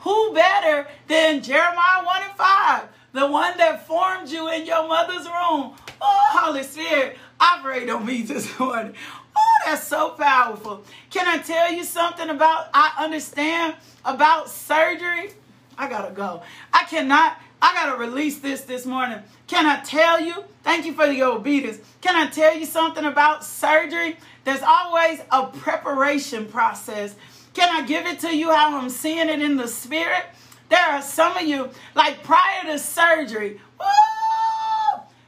[0.00, 5.26] who better than Jeremiah 1 and 5, the one that formed you in your mother's
[5.26, 5.74] womb?
[6.00, 8.94] Oh, Holy Spirit, operate on me this morning.
[9.36, 10.84] Oh, that's so powerful.
[11.10, 13.74] Can I tell you something about I understand
[14.04, 15.32] about surgery?
[15.78, 16.42] I gotta go.
[16.72, 19.20] I cannot, I gotta release this this morning.
[19.46, 20.34] Can I tell you?
[20.64, 21.78] Thank you for your obedience.
[22.00, 24.16] Can I tell you something about surgery?
[24.42, 27.14] There's always a preparation process.
[27.54, 30.24] Can I give it to you how I'm seeing it in the spirit?
[30.70, 33.60] There are some of you, like prior to surgery,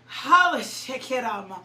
[0.09, 1.59] holy shit, get out my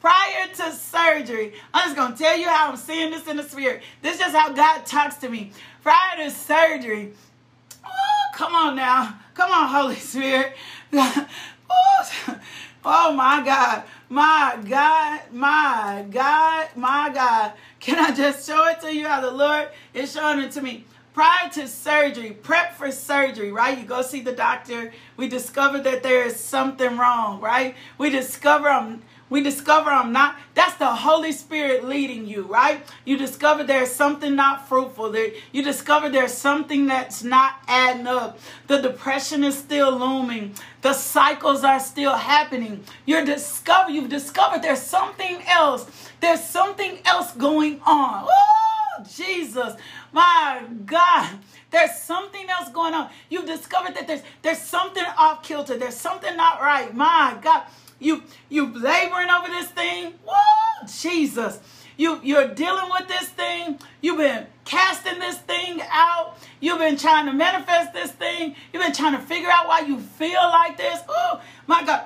[0.00, 1.54] prior to surgery.
[1.72, 3.82] I'm just going to tell you how I'm seeing this in the spirit.
[4.02, 5.52] This is how God talks to me.
[5.82, 7.12] Prior to surgery,
[8.34, 9.18] come on now.
[9.34, 10.54] Come on, Holy Spirit.
[11.72, 12.40] Oh,
[12.84, 13.84] oh, my God.
[14.08, 17.52] My God, my God, my God.
[17.78, 20.84] Can I just show it to you how the Lord is showing it to me?
[21.14, 23.78] Prior to surgery, prep for surgery, right?
[23.78, 24.92] You go see the doctor.
[25.16, 27.76] We discover that there is something wrong, right?
[27.98, 32.84] We discover I'm we discover I'm not, that's the Holy Spirit leading you, right?
[33.04, 35.10] You discover there's something not fruitful.
[35.10, 38.38] There, you discover there's something that's not adding up.
[38.66, 40.54] The depression is still looming.
[40.82, 42.84] The cycles are still happening.
[43.06, 45.86] You're discover, you've discovered there's something else.
[46.20, 48.26] There's something else going on.
[48.28, 49.74] Oh, Jesus.
[50.12, 51.38] My God.
[51.70, 53.10] There's something else going on.
[53.28, 55.76] You've discovered that there's there's something off kilter.
[55.78, 56.92] There's something not right.
[56.94, 57.62] My God.
[58.00, 60.14] You you laboring over this thing.
[60.26, 61.60] Whoa, Jesus.
[61.96, 63.78] You you're dealing with this thing.
[64.00, 66.38] You've been casting this thing out.
[66.60, 68.56] You've been trying to manifest this thing.
[68.72, 71.00] You've been trying to figure out why you feel like this.
[71.08, 72.04] Oh my God.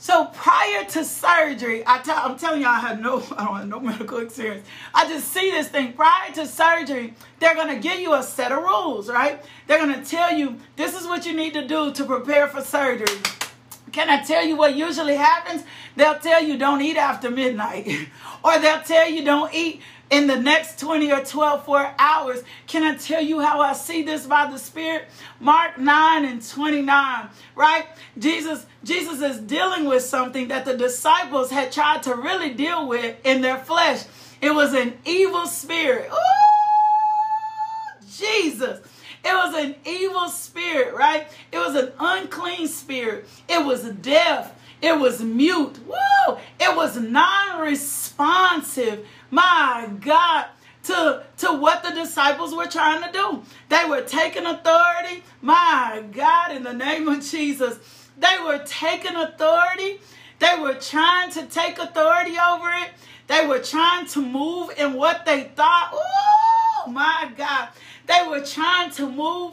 [0.00, 2.02] So prior to surgery, I'm
[2.38, 4.66] telling y'all, I had no, I don't have no medical experience.
[4.94, 5.92] I just see this thing.
[5.92, 9.44] Prior to surgery, they're gonna give you a set of rules, right?
[9.66, 13.18] They're gonna tell you this is what you need to do to prepare for surgery.
[13.92, 15.64] Can I tell you what usually happens?
[15.96, 17.88] They'll tell you don't eat after midnight,
[18.44, 22.42] or they'll tell you don't eat in the next 20 or 12 4 hours.
[22.66, 25.06] Can I tell you how I see this by the Spirit?
[25.38, 27.86] Mark 9 and 29, right?
[28.18, 33.16] Jesus, Jesus is dealing with something that the disciples had tried to really deal with
[33.24, 34.04] in their flesh.
[34.40, 36.10] It was an evil spirit.
[36.12, 36.16] Ooh,
[38.16, 38.80] Jesus.
[39.24, 41.26] It was an evil spirit, right?
[41.52, 43.26] It was an unclean spirit.
[43.48, 44.54] It was deaf.
[44.82, 45.78] It was mute.
[45.86, 46.38] Woo!
[46.58, 49.06] It was non-responsive.
[49.30, 50.46] My God.
[50.84, 53.42] To, to what the disciples were trying to do.
[53.68, 55.22] They were taking authority.
[55.42, 58.08] My God, in the name of Jesus.
[58.18, 60.00] They were taking authority.
[60.38, 62.92] They were trying to take authority over it.
[63.26, 65.90] They were trying to move in what they thought.
[65.92, 67.68] Oh, my God.
[68.10, 69.52] They were trying to move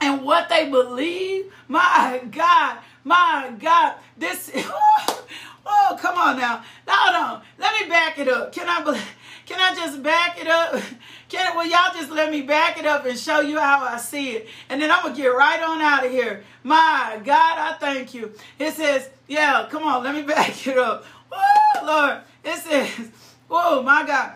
[0.00, 1.52] and what they believe.
[1.66, 4.50] My God, my God, this.
[5.66, 6.62] Oh, come on now.
[6.86, 7.42] Hold on.
[7.58, 8.52] Let me back it up.
[8.52, 8.82] Can I?
[9.46, 10.78] Can I just back it up?
[11.30, 14.32] Can will y'all just let me back it up and show you how I see
[14.32, 16.44] it, and then I'm gonna get right on out of here.
[16.62, 18.34] My God, I thank you.
[18.58, 21.06] It says, yeah, come on, let me back it up.
[21.32, 23.10] Oh Lord, it says,
[23.50, 24.34] oh my God.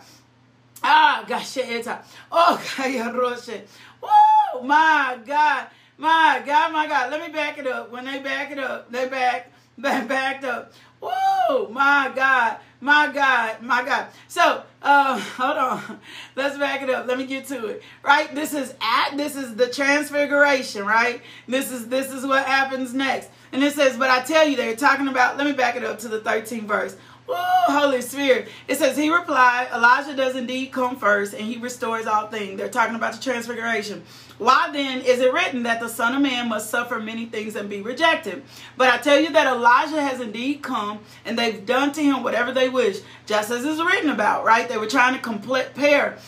[0.82, 2.06] Ah, gosh, it's up.
[2.30, 3.62] Oh, Kayaroshe.
[4.00, 5.66] Whoa, my God.
[5.96, 7.10] My God, my God.
[7.10, 7.90] Let me back it up.
[7.90, 10.72] When they back it up, they back, back backed up.
[11.00, 12.58] Whoa, my God.
[12.80, 14.06] My God, my God.
[14.28, 16.00] So, uh, hold on.
[16.36, 17.08] Let's back it up.
[17.08, 17.82] Let me get to it.
[18.04, 18.32] Right?
[18.32, 21.20] This is at this is the transfiguration, right?
[21.48, 23.30] This is this is what happens next.
[23.52, 25.98] And it says, but I tell you, they're talking about, let me back it up
[26.00, 26.96] to the 13th verse.
[27.28, 28.48] Oh, Holy Spirit.
[28.66, 32.58] It says, He replied, Elijah does indeed come first, and he restores all things.
[32.58, 34.02] They're talking about the transfiguration.
[34.38, 37.68] Why then is it written that the Son of Man must suffer many things and
[37.68, 38.44] be rejected?
[38.76, 42.52] But I tell you that Elijah has indeed come, and they've done to him whatever
[42.52, 44.68] they wish, just as is written about, right?
[44.68, 46.18] They were trying to compare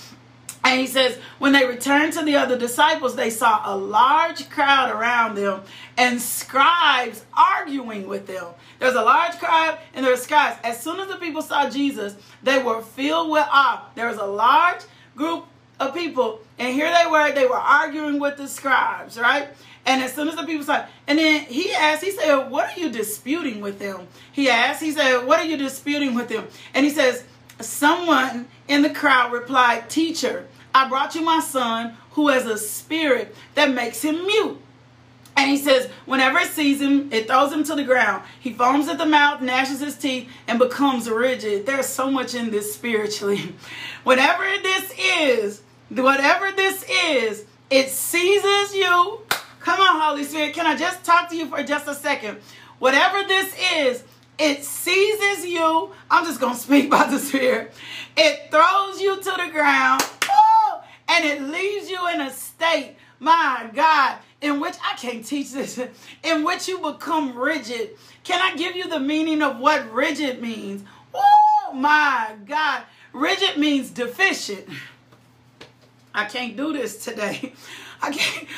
[0.63, 4.91] and he says, when they returned to the other disciples, they saw a large crowd
[4.91, 5.63] around them
[5.97, 8.47] and scribes arguing with them.
[8.79, 10.59] There's a large crowd and there's scribes.
[10.63, 13.89] As soon as the people saw Jesus, they were filled with awe.
[13.95, 14.83] There was a large
[15.17, 15.47] group
[15.79, 19.49] of people, and here they were, they were arguing with the scribes, right?
[19.87, 22.81] And as soon as the people saw, and then he asked, he said, What are
[22.81, 24.07] you disputing with them?
[24.31, 26.47] He asked, he said, What are you disputing with them?
[26.75, 27.25] And he says,
[27.61, 33.35] Someone in the crowd replied, Teacher, I brought you my son who has a spirit
[33.57, 34.59] that makes him mute.
[35.37, 38.23] And he says, whenever it sees him, it throws him to the ground.
[38.39, 41.67] He foams at the mouth, gnashes his teeth, and becomes rigid.
[41.67, 43.55] There's so much in this spiritually.
[44.05, 49.21] Whatever this is, whatever this is, it seizes you.
[49.61, 50.55] Come on, Holy Spirit.
[50.55, 52.39] Can I just talk to you for just a second?
[52.79, 54.05] Whatever this is,
[54.43, 55.91] It seizes you.
[56.11, 57.75] I'm just going to speak by the Spirit.
[58.17, 60.03] It throws you to the ground.
[60.31, 65.53] Oh, and it leaves you in a state, my God, in which I can't teach
[65.53, 65.79] this,
[66.25, 67.91] in which you become rigid.
[68.25, 70.85] Can I give you the meaning of what rigid means?
[71.13, 72.85] Oh, my God.
[73.13, 74.67] Rigid means deficient.
[76.15, 77.53] I can't do this today.
[78.03, 78.49] I can't.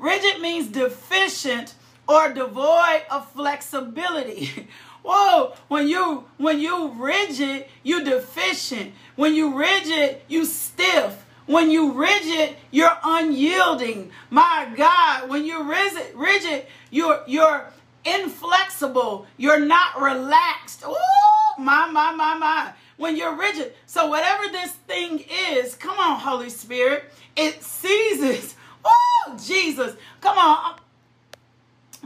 [0.00, 1.76] Rigid means deficient
[2.12, 4.68] or devoid of flexibility.
[5.02, 8.92] Whoa, when you when you rigid, you deficient.
[9.16, 11.24] When you rigid, you stiff.
[11.46, 14.10] When you rigid, you're unyielding.
[14.30, 17.64] My God, when you're rigid, rigid, you're you're
[18.04, 19.26] inflexible.
[19.38, 20.82] You're not relaxed.
[20.84, 22.72] Oh, my my my my.
[22.98, 23.72] When you're rigid.
[23.86, 27.04] So whatever this thing is, come on, Holy Spirit,
[27.36, 28.54] it seizes.
[28.84, 29.96] Oh, Jesus.
[30.20, 30.76] Come on.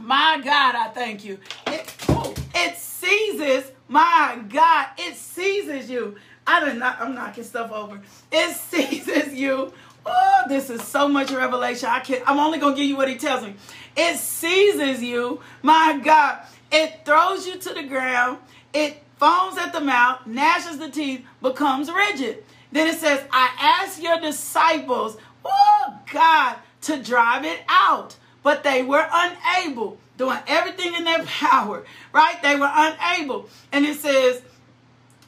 [0.07, 1.37] My God, I thank you.
[1.67, 3.69] It, oh, it seizes.
[3.89, 6.15] My God, it seizes you.
[6.47, 7.01] I did not.
[7.01, 7.99] I'm knocking stuff over.
[8.31, 9.73] It seizes you.
[10.05, 11.89] Oh, this is so much revelation.
[11.89, 12.23] I can't.
[12.25, 13.55] I'm only gonna give you what he tells me.
[13.97, 15.41] It seizes you.
[15.61, 16.39] My God,
[16.71, 18.37] it throws you to the ground.
[18.73, 22.45] It foams at the mouth, gnashes the teeth, becomes rigid.
[22.71, 28.15] Then it says, I ask your disciples, oh God, to drive it out
[28.47, 31.83] but they were unable, doing everything in their power,
[32.13, 32.41] right?
[32.41, 33.49] They were unable.
[33.73, 34.41] And it says,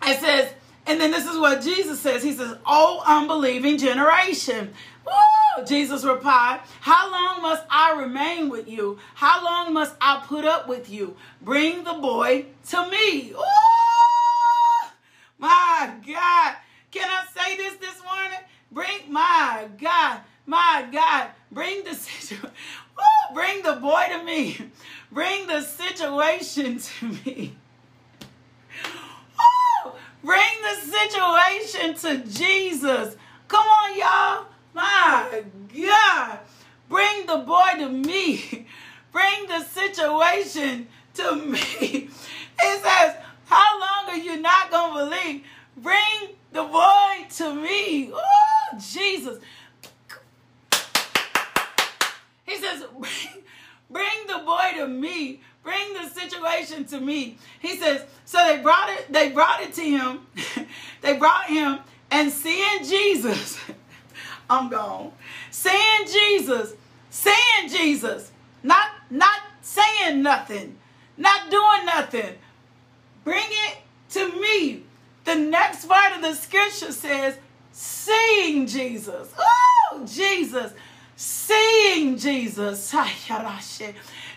[0.06, 0.54] it says,
[0.88, 2.24] and then this is what Jesus says.
[2.24, 4.74] He says, Oh, unbelieving generation.
[5.06, 5.66] Woo!
[5.66, 8.98] Jesus replied, How long must I remain with you?
[9.16, 11.18] How long must I put up with you?
[11.42, 13.32] Bring the boy to me.
[13.32, 14.88] Ooh!
[15.38, 16.56] My God.
[16.90, 18.40] Can I say this this morning?
[18.72, 22.50] Bring, my God, my God, bring the situation.
[23.34, 24.58] bring the boy to me.
[25.12, 27.56] Bring the situation to me.
[29.42, 33.16] Oh, bring the situation to Jesus.
[33.48, 34.46] Come on, y'all.
[34.74, 35.44] My
[35.76, 36.40] God.
[36.90, 38.68] Bring the boy to me.
[39.12, 42.10] Bring the situation to me.
[42.62, 45.44] It says, How long are you not going to believe?
[45.78, 48.12] Bring the boy to me.
[48.14, 49.40] Oh, Jesus.
[52.50, 53.44] He says, bring,
[53.90, 55.42] bring the boy to me.
[55.64, 57.38] Bring the situation to me.
[57.60, 60.26] He says, so they brought it, they brought it to him.
[61.02, 61.80] they brought him
[62.10, 63.60] and seeing Jesus.
[64.50, 65.12] I'm gone.
[65.52, 66.74] Seeing Jesus,
[67.12, 68.32] seeing Jesus,
[68.64, 70.78] not not saying nothing,
[71.18, 72.36] not doing nothing.
[73.24, 73.78] Bring it
[74.12, 74.84] to me.
[75.26, 77.38] The next part of the scripture says,
[77.72, 79.32] seeing Jesus.
[79.38, 80.74] Oh, Jesus.
[81.22, 82.96] Seeing Jesus.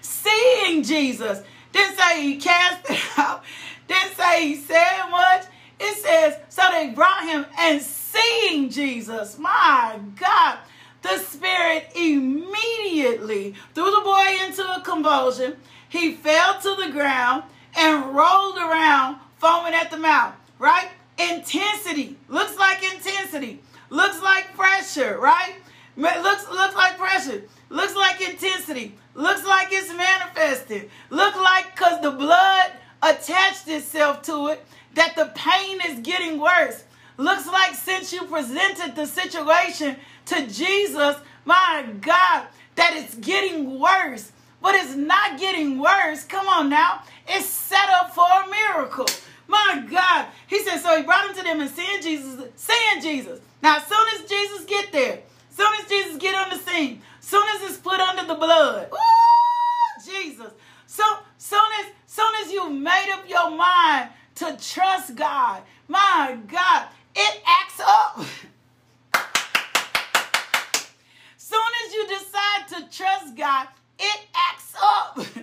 [0.00, 1.42] Seeing Jesus.
[1.72, 3.44] Didn't say he cast it out.
[3.86, 5.44] Didn't say he said much.
[5.78, 9.38] It says, so they brought him and seeing Jesus.
[9.38, 10.58] My God.
[11.02, 15.54] The spirit immediately threw the boy into a convulsion.
[15.88, 17.44] He fell to the ground
[17.76, 20.34] and rolled around, foaming at the mouth.
[20.58, 20.88] Right?
[21.16, 22.16] Intensity.
[22.28, 23.60] Looks like intensity.
[23.88, 25.54] Looks like pressure, right?
[25.96, 27.42] Looks looks like pressure.
[27.68, 28.94] Looks like intensity.
[29.14, 30.90] Looks like it's manifested.
[31.10, 32.72] Look like because the blood
[33.02, 34.64] attached itself to it
[34.94, 36.84] that the pain is getting worse.
[37.16, 44.32] Looks like since you presented the situation to Jesus, my God, that it's getting worse.
[44.62, 46.24] But it's not getting worse.
[46.24, 47.02] Come on now.
[47.28, 49.08] It's set up for a miracle.
[49.48, 50.26] My God.
[50.46, 53.40] He said, so he brought him to them and seeing Jesus, seeing Jesus.
[53.60, 55.18] Now, as soon as Jesus get there,
[55.54, 60.02] Soon as Jesus get on the scene, soon as it's put under the blood, ooh,
[60.02, 60.50] Jesus.
[60.86, 61.04] So
[61.36, 67.42] soon as soon as you made up your mind to trust God, my God, it
[67.46, 68.18] acts up.
[71.36, 75.18] soon as you decide to trust God, it acts up.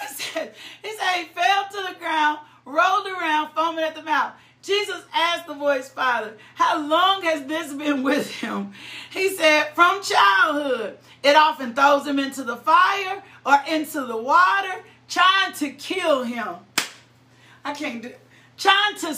[0.00, 4.34] he said, he said he fell to the ground, rolled around, foaming at the mouth.
[4.62, 8.72] Jesus asked the boy's father, How long has this been with him?
[9.10, 10.98] He said, From childhood.
[11.22, 16.56] It often throws him into the fire or into the water, trying to kill him.
[17.64, 18.12] I can't do
[18.56, 19.14] Trying to,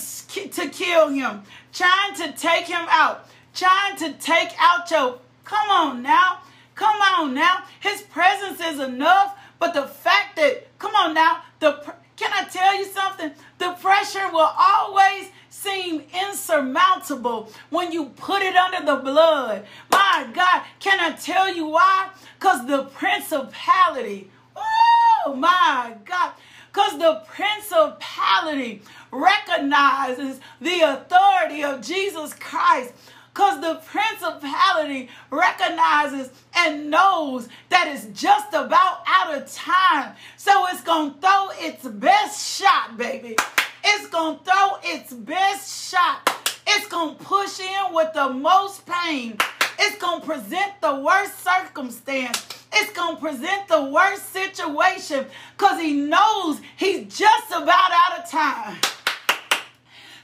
[0.48, 5.20] to kill him, trying to take him out, trying to take out your.
[5.44, 6.40] Come on now.
[6.74, 7.64] Come on now.
[7.80, 12.76] His presence is enough, but the fact that, come on now, the can I tell
[12.76, 13.30] you something?
[13.58, 19.64] The pressure will always seem insurmountable when you put it under the blood.
[19.90, 22.10] My God, can I tell you why?
[22.38, 26.32] Because the principality, oh my God,
[26.72, 32.94] Because the principality recognizes the authority of Jesus Christ.
[33.38, 40.16] Because the principality recognizes and knows that it's just about out of time.
[40.36, 43.36] So it's going to throw its best shot, baby.
[43.84, 46.28] It's going to throw its best shot.
[46.66, 49.38] It's going to push in with the most pain.
[49.78, 52.44] It's going to present the worst circumstance.
[52.72, 55.26] It's going to present the worst situation
[55.56, 58.78] because he knows he's just about out of time.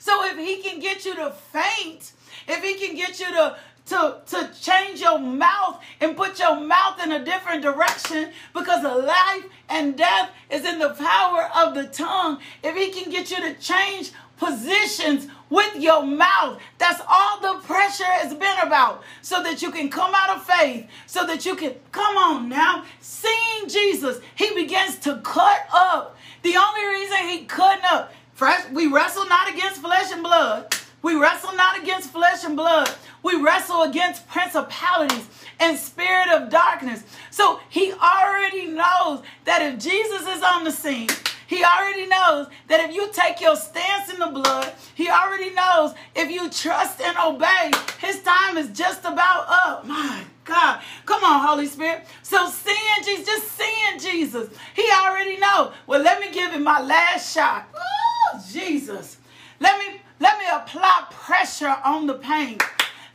[0.00, 2.10] So if he can get you to faint,
[2.48, 7.02] if he can get you to to, to change your mouth and put your mouth
[7.02, 12.38] in a different direction because life and death is in the power of the tongue.
[12.62, 18.04] If he can get you to change positions with your mouth, that's all the pressure
[18.04, 19.02] has been about.
[19.22, 22.84] So that you can come out of faith, so that you can come on now.
[23.00, 26.16] Seeing Jesus, he begins to cut up.
[26.42, 30.74] The only reason he cut up, fresh, we wrestle not against flesh and blood
[31.04, 32.90] we wrestle not against flesh and blood.
[33.22, 35.28] We wrestle against principalities
[35.60, 37.04] and spirit of darkness.
[37.30, 41.08] So he already knows that if Jesus is on the scene,
[41.46, 45.94] he already knows that if you take your stance in the blood, he already knows
[46.16, 49.86] if you trust and obey, his time is just about up.
[49.86, 50.80] My God.
[51.04, 52.06] Come on, Holy Spirit.
[52.22, 55.72] So seeing Jesus, just seeing Jesus, he already know.
[55.86, 57.68] Well, let me give him my last shot.
[57.74, 59.18] Oh, Jesus.
[59.60, 62.56] Let me let me apply pressure on the pain.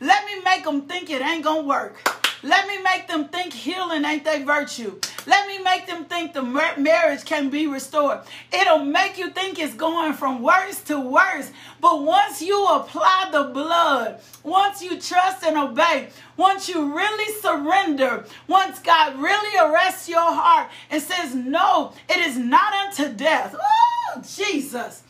[0.00, 1.96] Let me make them think it ain't gonna work.
[2.44, 5.00] Let me make them think healing ain't their virtue.
[5.26, 8.20] Let me make them think the marriage can be restored.
[8.52, 11.50] It'll make you think it's going from worse to worse.
[11.80, 18.24] But once you apply the blood, once you trust and obey, once you really surrender,
[18.46, 23.56] once God really arrests your heart and says, No, it is not unto death.
[23.60, 25.02] Oh, Jesus.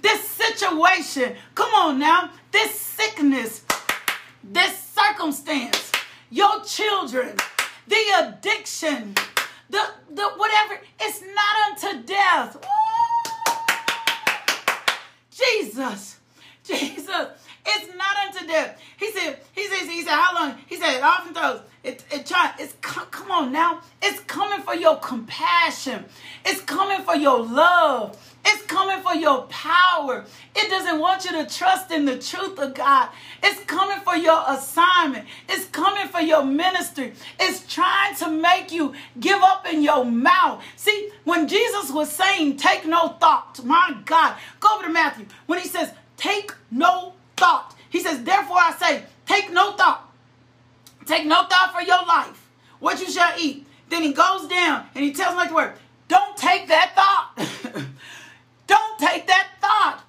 [0.00, 3.64] This situation, come on now, this sickness,
[4.42, 5.92] this circumstance,
[6.30, 7.36] your children,
[7.86, 9.14] the addiction,
[9.68, 12.56] the, the whatever, it's not unto death.
[15.30, 16.18] Jesus,
[16.64, 17.26] Jesus,
[17.66, 18.80] it's not unto death.
[18.98, 20.58] He said, he says, he said, how long?
[20.66, 21.60] He said, it often throws.
[21.82, 23.80] It, it try, it's come on now.
[24.02, 26.04] It's coming for your compassion.
[26.44, 28.18] It's coming for your love.
[28.44, 30.24] It's coming for your power.
[30.56, 33.10] It doesn't want you to trust in the truth of God.
[33.42, 35.26] It's coming for your assignment.
[35.48, 37.12] It's coming for your ministry.
[37.38, 40.62] It's trying to make you give up in your mouth.
[40.76, 45.26] See, when Jesus was saying, take no thought, my God, go over to Matthew.
[45.46, 50.10] When he says, take no thought, he says, therefore I say, take no thought.
[51.06, 53.66] Take no thought for your life, what you shall eat.
[53.88, 55.72] Then he goes down and he tells me the word,
[56.08, 57.86] don't take that thought.
[58.70, 60.04] Don't take that thought.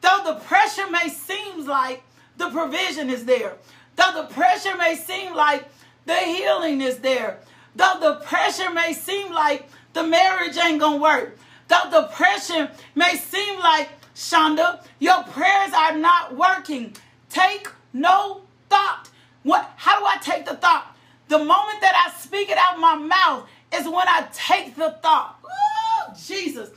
[0.00, 2.02] Though the pressure may seem like
[2.38, 3.52] the provision is there,
[3.94, 5.68] though the pressure may seem like
[6.06, 7.38] the healing is there,
[7.76, 11.38] though the pressure may seem like the marriage ain't gonna work,
[11.68, 16.96] though the pressure may seem like, Shonda, your prayers are not working,
[17.28, 19.08] take no thought.
[19.44, 19.70] What?
[19.76, 20.96] How do I take the thought?
[21.28, 25.38] The moment that I speak it out my mouth is when I take the thought.
[25.44, 26.70] Ooh, Jesus.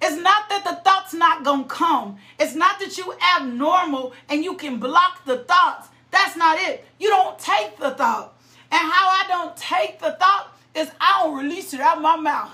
[0.00, 2.18] It's not that the thought's not going to come.
[2.38, 5.88] It's not that you abnormal and you can block the thoughts.
[6.10, 6.86] That's not it.
[6.98, 8.34] You don't take the thought.
[8.70, 12.50] And how I don't take the thought is I don't release it out my mouth.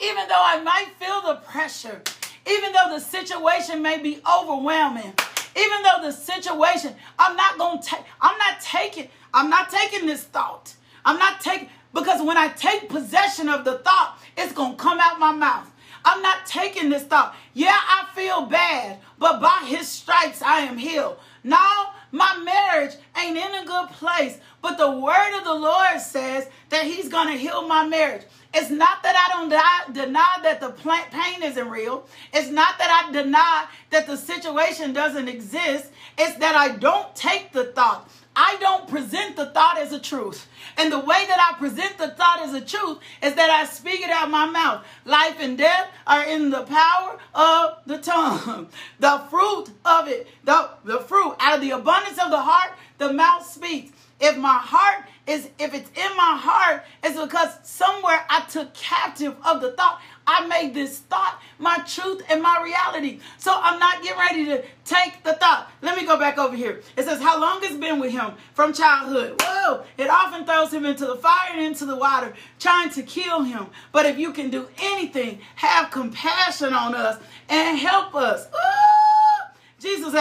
[0.00, 2.02] Even though I might feel the pressure,
[2.46, 5.12] even though the situation may be overwhelming,
[5.56, 10.06] even though the situation, I'm not going to take, I'm not taking, I'm not taking
[10.06, 10.74] this thought.
[11.04, 15.00] I'm not taking, because when I take possession of the thought, it's going to come
[15.00, 15.70] out my mouth.
[16.08, 17.36] I'm not taking this thought.
[17.52, 21.18] Yeah, I feel bad, but by his stripes I am healed.
[21.44, 26.48] Now, my marriage ain't in a good place, but the word of the Lord says
[26.70, 28.22] that he's going to heal my marriage.
[28.54, 32.06] It's not that I don't deny that the pain isn't real.
[32.32, 35.90] It's not that I deny that the situation doesn't exist.
[36.16, 38.10] It's that I don't take the thought.
[38.40, 40.46] I don't present the thought as a truth.
[40.76, 44.00] And the way that I present the thought as a truth is that I speak
[44.00, 44.86] it out my mouth.
[45.04, 48.68] Life and death are in the power of the tongue.
[49.00, 53.12] The fruit of it, the, the fruit, out of the abundance of the heart, the
[53.12, 53.90] mouth speaks.
[54.20, 59.36] If my heart is if it's in my heart, it's because somewhere I took captive
[59.44, 60.00] of the thought.
[60.30, 63.20] I made this thought my truth and my reality.
[63.38, 65.72] So I'm not getting ready to take the thought.
[65.80, 66.82] Let me go back over here.
[66.98, 69.40] It says, How long it's been with him from childhood.
[69.42, 69.84] Whoa!
[69.96, 73.68] It often throws him into the fire and into the water, trying to kill him.
[73.90, 77.18] But if you can do anything, have compassion on us
[77.48, 78.46] and help us.
[78.48, 79.48] Ooh!
[79.80, 80.12] Jesus,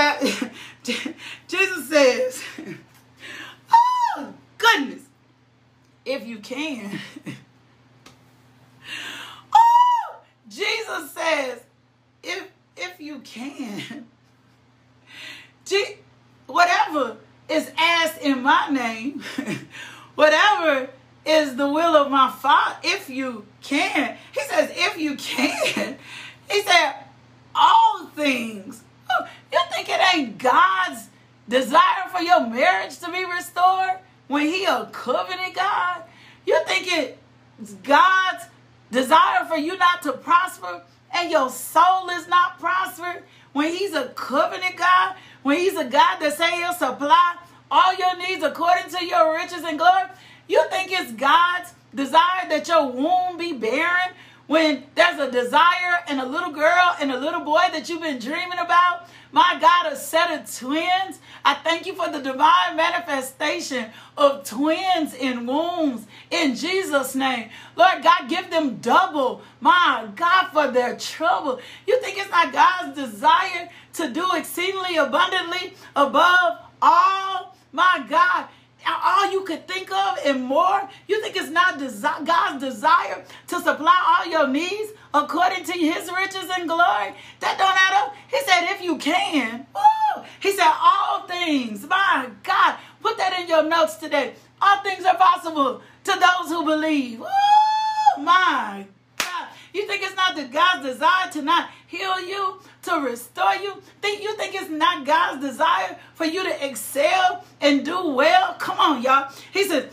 [1.47, 2.43] Jesus says,
[4.18, 5.01] Oh, goodness.
[6.05, 6.97] If you can.
[10.58, 11.62] Jesus says,
[12.24, 14.08] if if you can,
[16.47, 17.18] whatever
[17.49, 19.24] is asked in my name,
[20.16, 20.89] whatever
[21.26, 24.18] is the will of my Father, if you can.
[24.34, 25.97] He says, if you can.
[26.49, 26.93] He said,
[27.53, 28.82] all things.
[29.12, 31.10] Oh, you think it ain't God's
[31.49, 33.99] desire for your marriage to be restored
[34.30, 36.03] when He a covenant God?
[36.45, 36.88] You think
[37.60, 38.45] it's God's
[38.92, 40.82] desire for you not to prosper
[41.14, 43.24] and your soul is not prospered,
[43.54, 47.38] when he's a covenant God, when he's a God that say he'll supply
[47.72, 50.04] all your needs according to your riches and glory,
[50.48, 54.14] you think it's God's desire that your womb be barren
[54.48, 58.20] when there's a desire and a little girl and a little boy that you've been
[58.20, 59.10] dreaming about?
[59.32, 61.19] My God, a set of twins.
[61.43, 67.49] I thank you for the divine manifestation of twins in wombs in Jesus' name.
[67.75, 71.59] Lord God, give them double, my God, for their trouble.
[71.86, 78.47] You think it's not God's desire to do exceedingly abundantly above all, my God,
[79.04, 80.90] all you could think of and more?
[81.08, 86.12] You think it's not desi- God's desire to supply all your needs according to his
[86.12, 87.14] riches and glory?
[87.40, 88.16] That don't add up.
[88.30, 89.68] He said, if you can.
[89.74, 90.24] Woo!
[90.40, 91.88] He said, all things.
[91.88, 94.34] My God, put that in your notes today.
[94.62, 97.20] All things are possible to those who believe.
[97.20, 98.24] Woo!
[98.24, 98.86] My
[99.18, 99.48] God.
[99.74, 103.82] You think it's not the God's desire to not heal you, to restore you?
[104.02, 108.56] Think you think it's not God's desire for you to excel and do well?
[108.56, 109.32] Come on, y'all.
[109.52, 109.90] He said,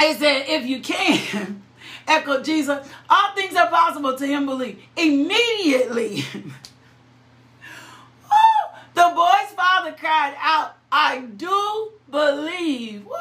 [0.00, 1.62] he said, if you can,
[2.08, 4.82] echo Jesus, all things are possible to him believe.
[4.96, 6.24] Immediately.
[8.94, 13.04] the boy's father cried out, I do believe.
[13.04, 13.14] Woo!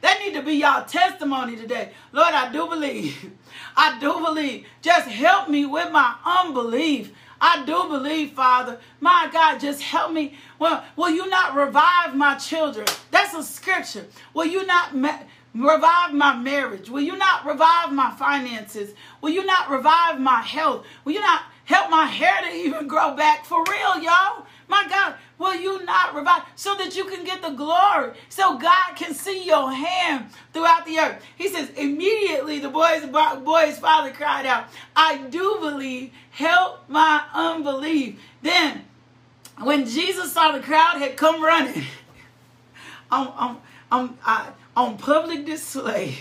[0.00, 1.92] That need to be y'all testimony today.
[2.12, 3.32] Lord, I do believe.
[3.76, 4.66] I do believe.
[4.82, 7.12] Just help me with my unbelief.
[7.40, 8.78] I do believe, Father.
[9.00, 10.36] My God, just help me.
[10.58, 12.86] Well, will you not revive my children?
[13.10, 14.06] That's a scripture.
[14.34, 15.20] Will you not ma-
[15.54, 16.90] revive my marriage?
[16.90, 18.94] Will you not revive my finances?
[19.20, 20.86] Will you not revive my health?
[21.04, 24.46] Will you not help my hair to even grow back for real, y'all?
[24.68, 28.96] My God, will you not revive so that you can get the glory, so God
[28.96, 31.22] can see your hand throughout the earth?
[31.36, 38.18] He says, immediately the boy's, boy's father cried out, I do believe, help my unbelief.
[38.42, 38.84] Then,
[39.62, 41.84] when Jesus saw the crowd had come running
[43.10, 43.60] on, on,
[43.92, 46.16] on, uh, on public display,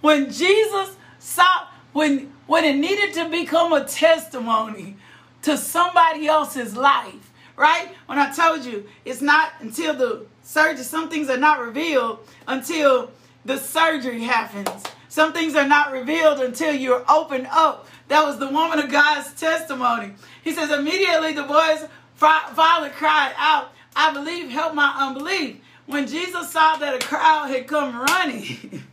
[0.00, 4.96] when Jesus saw, when, when it needed to become a testimony
[5.42, 7.23] to somebody else's life,
[7.56, 7.88] right?
[8.06, 13.10] When I told you it's not until the surgery, some things are not revealed until
[13.44, 14.84] the surgery happens.
[15.08, 17.86] Some things are not revealed until you're opened up.
[18.08, 20.14] That was the woman of God's testimony.
[20.42, 21.86] He says, immediately the boy's
[22.16, 25.58] father cried out, I believe, help my unbelief.
[25.86, 28.82] When Jesus saw that a crowd had come running,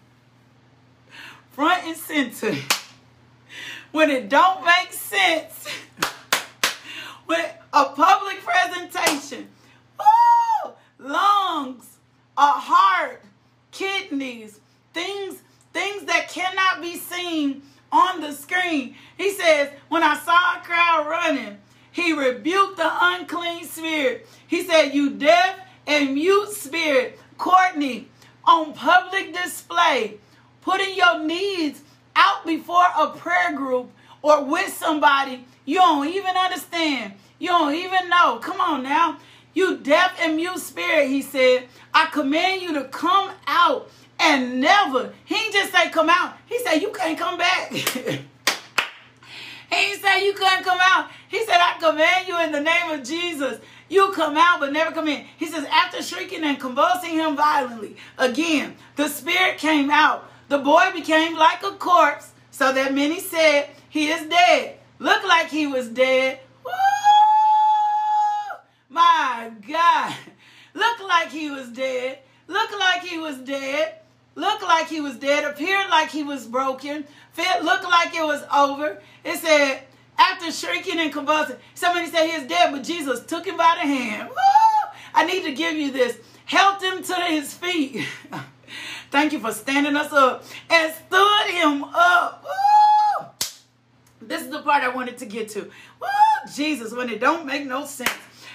[1.51, 2.55] front and center,
[3.91, 5.67] when it don't make sense,
[7.25, 9.47] when a public presentation.
[9.99, 11.97] Oh, lungs,
[12.37, 13.23] a heart,
[13.71, 14.59] kidneys,
[14.93, 15.41] things,
[15.73, 17.61] things that cannot be seen
[17.91, 18.95] on the screen.
[19.17, 21.57] He says, when I saw a crowd running,
[21.91, 24.27] he rebuked the unclean spirit.
[24.47, 28.07] He said, You deaf and mute spirit, Courtney,
[28.45, 30.17] on public display,
[30.61, 31.81] putting your needs
[32.15, 33.91] out before a prayer group
[34.21, 37.13] or with somebody you don't even understand.
[37.41, 38.37] You don't even know.
[38.37, 39.17] Come on now.
[39.55, 43.89] You deaf and mute spirit, he said, I command you to come out
[44.19, 45.11] and never.
[45.25, 46.37] He just say come out.
[46.45, 47.71] He said you can't come back.
[47.71, 47.81] he
[49.71, 51.09] didn't you couldn't come out.
[51.29, 53.59] He said, I command you in the name of Jesus.
[53.89, 55.25] You come out but never come in.
[55.37, 60.29] He says, after shrieking and convulsing him violently, again, the spirit came out.
[60.49, 64.77] The boy became like a corpse, so that many said, He is dead.
[64.99, 66.39] Looked like he was dead,
[69.41, 70.15] My God.
[70.75, 72.19] Looked like he was dead.
[72.47, 73.95] Looked like he was dead.
[74.35, 78.43] looked like he was dead, appeared like he was broken, felt looked like it was
[78.55, 79.01] over.
[79.23, 79.81] It said,
[80.17, 83.87] after shrinking and convulsing, somebody said he is dead, but Jesus took him by the
[83.87, 84.29] hand.
[84.29, 84.35] Woo!
[85.15, 86.19] I need to give you this.
[86.45, 88.07] Helped him to his feet.
[89.11, 92.45] Thank you for standing us up and stood him up.
[92.45, 93.27] Woo!
[94.21, 95.61] This is the part I wanted to get to.
[95.61, 96.07] Woo!
[96.53, 98.11] Jesus, when it don't make no sense.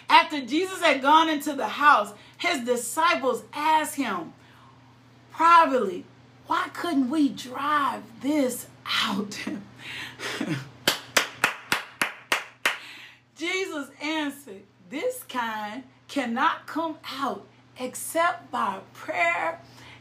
[0.09, 4.32] After Jesus had gone into the house, his disciples asked him
[5.32, 6.04] privately,
[6.46, 9.38] why couldn't we drive this out?
[13.36, 17.44] Jesus answered, This kind cannot come out
[17.78, 19.61] except by prayer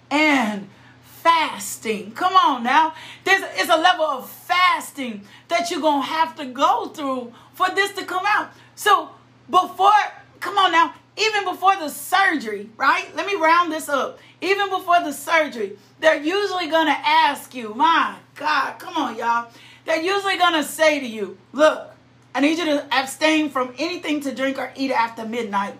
[0.09, 0.69] and
[1.01, 2.11] fasting.
[2.11, 2.93] Come on now.
[3.23, 7.69] There's it's a level of fasting that you're going to have to go through for
[7.73, 8.51] this to come out.
[8.75, 9.09] So,
[9.49, 9.91] before
[10.39, 13.07] come on now, even before the surgery, right?
[13.15, 14.19] Let me round this up.
[14.41, 19.51] Even before the surgery, they're usually going to ask you, "My God, come on y'all."
[19.85, 21.95] They're usually going to say to you, "Look,
[22.35, 25.75] I need you to abstain from anything to drink or eat after midnight.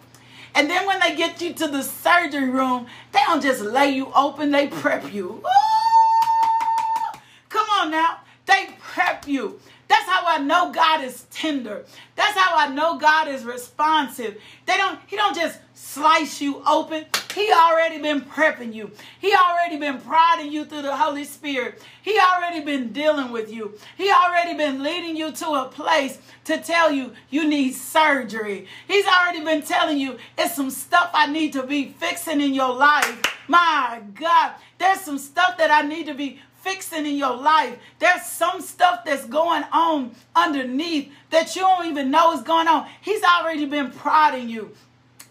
[0.56, 4.10] And then when they get you to the surgery room, they don't just lay you
[4.16, 5.44] open, they prep you.
[5.44, 7.20] Ooh!
[7.50, 8.20] Come on now.
[8.46, 9.60] They prep you.
[9.88, 11.86] That's how I know God is tender.
[12.16, 14.42] That's how I know God is responsive.
[14.66, 17.06] They don't he don't just slice you open.
[17.34, 18.92] He already been prepping you.
[19.20, 21.84] He already been prodding you through the Holy Spirit.
[22.02, 23.74] He already been dealing with you.
[23.98, 28.68] He already been leading you to a place to tell you you need surgery.
[28.88, 32.74] He's already been telling you it's some stuff I need to be fixing in your
[32.74, 33.22] life.
[33.48, 37.78] My God, there's some stuff that I need to be fixing in your life.
[38.00, 42.90] There's some stuff that's going on underneath that you don't even know is going on.
[43.02, 44.76] He's already been prodding you.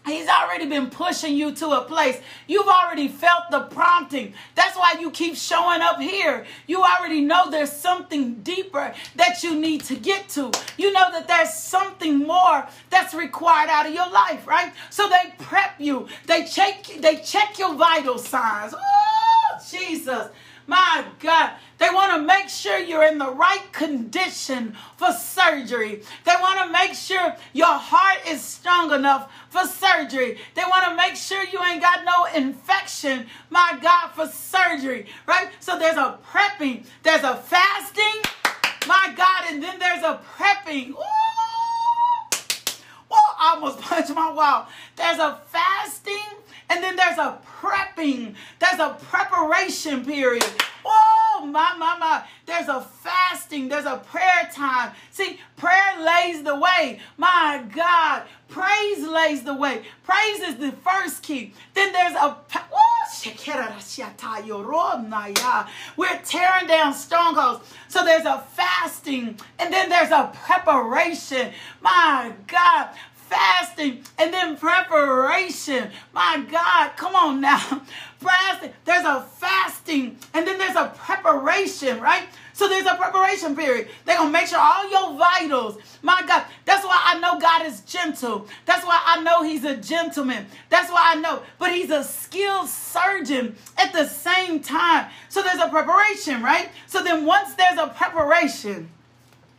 [0.05, 2.21] He's already been pushing you to a place.
[2.47, 4.33] You've already felt the prompting.
[4.53, 6.45] That's why you keep showing up here.
[6.67, 10.51] You already know there's something deeper that you need to get to.
[10.77, 14.71] You know that there's something more that's required out of your life, right?
[14.91, 16.07] So they prep you.
[16.27, 18.75] They check they check your vital signs.
[18.77, 20.29] Oh, Jesus.
[20.67, 26.01] My God, they want to make sure you're in the right condition for surgery.
[26.23, 30.39] They want to make sure your heart is strong enough for surgery.
[30.55, 35.49] They want to make sure you ain't got no infection, my God, for surgery, right?
[35.59, 38.31] So there's a prepping, there's a fasting,
[38.87, 40.89] my God, and then there's a prepping.
[40.89, 40.95] Ooh!
[43.11, 44.67] Oh, I almost punched my wall.
[44.95, 46.39] There's a fasting
[46.69, 50.45] and then there's a prepping, there's a preparation period.
[50.85, 52.23] Oh, my, my, my.
[52.45, 54.93] There's a fasting, there's a prayer time.
[55.11, 56.99] See, prayer lays the way.
[57.17, 59.83] My God, praise lays the way.
[60.03, 61.53] Praise is the first key.
[61.73, 62.37] Then there's a.
[62.71, 62.85] Oh,
[65.97, 67.73] we're tearing down strongholds.
[67.87, 71.51] So there's a fasting and then there's a preparation.
[71.81, 72.89] My God,
[73.29, 75.89] fasting and then preparation.
[76.13, 77.81] My God, come on now.
[78.19, 78.71] Fasting.
[78.85, 82.27] There's a fasting and then there's a preparation, right?
[82.53, 83.89] So there's a preparation period.
[84.05, 87.65] They're going to make sure all your vitals, my God, that's why I know God
[87.65, 88.47] is gentle.
[88.65, 90.47] That's why I know He's a gentleman.
[90.69, 91.43] That's why I know.
[91.59, 95.11] But He's a skilled surgeon at the same time.
[95.27, 96.69] So there's a preparation, right?
[96.87, 98.89] So then once there's a preparation,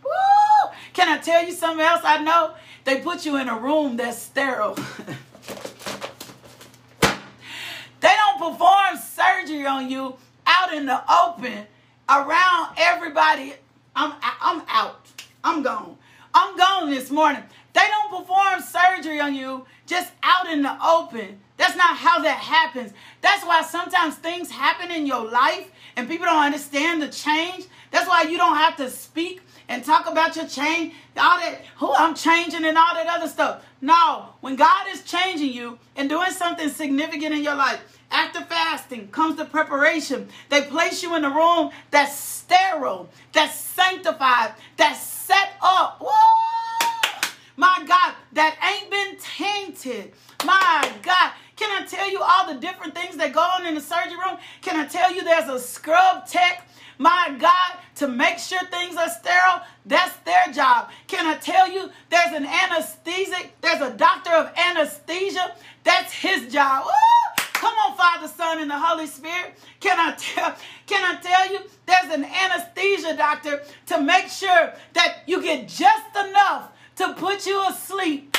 [0.07, 2.55] woo, can I tell you something else I know?
[2.85, 4.75] They put you in a room that's sterile.
[8.01, 11.67] they don't perform surgery on you out in the open
[12.09, 13.55] around everybody.
[13.95, 15.07] I'm I'm out.
[15.43, 15.97] I'm gone.
[16.35, 17.43] I'm gone this morning.
[17.73, 21.41] They don't perform surgery on you just out in the open.
[21.57, 22.93] That's not how that happens.
[23.21, 27.67] That's why sometimes things happen in your life and people don't understand the change.
[27.91, 31.93] That's why you don't have to speak and talk about your change, all that, who
[31.95, 33.65] I'm changing and all that other stuff.
[33.81, 39.09] No, when God is changing you and doing something significant in your life, after fasting
[39.09, 40.29] comes the preparation.
[40.49, 46.01] They place you in a room that's sterile, that's sanctified, that's set up.
[46.01, 46.09] Woo!
[47.57, 50.13] My God, that ain't been tainted.
[50.45, 51.33] My God.
[51.57, 54.37] Can I tell you all the different things that go on in the surgery room?
[54.61, 56.69] Can I tell you there's a scrub tech
[56.99, 60.91] my God, to make sure things are sterile, that's their job.
[61.07, 66.87] Can I tell you, there's an anesthetic, there's a doctor of anesthesia, that's his job.
[67.39, 69.59] Come on, Father, Son, and the Holy Spirit.
[69.81, 70.55] Can I tell,
[70.87, 76.17] can I tell you, there's an anesthesia doctor to make sure that you get just
[76.17, 78.37] enough to put you asleep.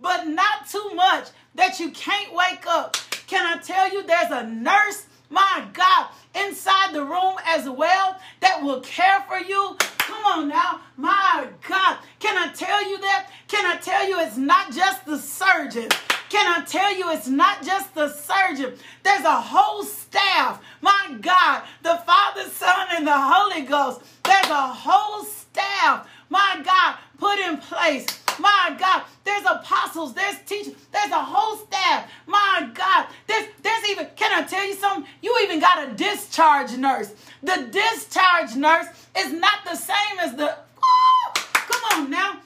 [0.00, 2.96] But not too much that you can't wake up.
[3.26, 6.06] Can I tell you, there's a nurse my God,
[6.36, 9.76] inside the room as well that will care for you.
[9.98, 11.98] Come on now, my God.
[12.20, 13.28] Can I tell you that?
[13.48, 15.88] Can I tell you it's not just the surgeon?
[16.28, 18.74] Can I tell you it's not just the surgeon?
[19.02, 20.62] There's a whole staff.
[20.80, 24.02] My God, the Father, Son, and the Holy Ghost.
[24.22, 26.08] There's a whole staff.
[26.28, 28.06] My God, put in place.
[28.38, 32.10] My God, there's apostles, there's teachers, there's a whole staff.
[32.26, 35.10] My God, there's there's even can I tell you something?
[35.22, 37.12] You even got a discharge nurse.
[37.42, 42.40] The discharge nurse is not the same as the oh, come on now.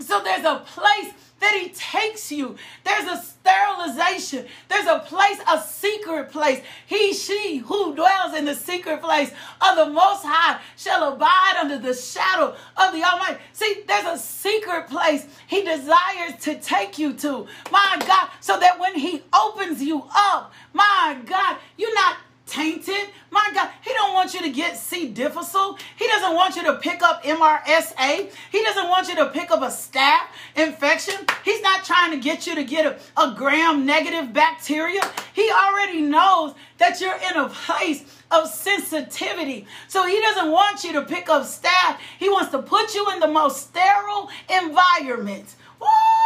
[0.00, 2.56] So there's a place that he takes you.
[2.84, 4.46] There's a sterilization.
[4.68, 6.62] There's a place, a secret place.
[6.86, 9.30] He, she who dwells in the secret place
[9.60, 13.38] of the Most High shall abide under the shadow of the Almighty.
[13.52, 17.46] See, there's a secret place he desires to take you to.
[17.70, 22.16] My God, so that when he opens you up, my God, you're not
[22.48, 23.10] tainted.
[23.30, 25.78] My God, He don't want you to get C difficile.
[25.96, 28.30] He doesn't want you to pick up MRSA.
[28.50, 30.26] He doesn't want you to pick up a staph
[30.56, 31.14] infection.
[31.44, 35.02] He's not trying to get you to get a, a gram negative bacteria.
[35.34, 39.66] He already knows that you're in a place of sensitivity.
[39.88, 41.98] So he doesn't want you to pick up staph.
[42.18, 45.54] He wants to put you in the most sterile environment.
[45.80, 46.17] Woo!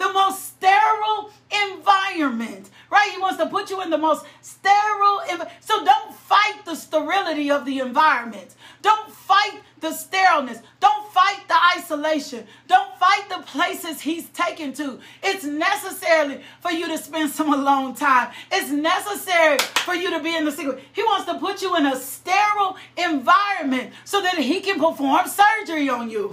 [0.00, 1.30] The most sterile
[1.68, 3.10] environment right?
[3.12, 5.20] He wants to put you in the most sterile.
[5.28, 8.54] Env- so don't fight the sterility of the environment.
[8.82, 10.58] Don't fight the sterileness.
[10.80, 12.46] Don't fight the isolation.
[12.66, 15.00] Don't fight the places he's taken to.
[15.22, 18.32] It's necessary for you to spend some alone time.
[18.50, 20.82] It's necessary for you to be in the secret.
[20.92, 25.88] He wants to put you in a sterile environment so that he can perform surgery
[25.88, 26.30] on you.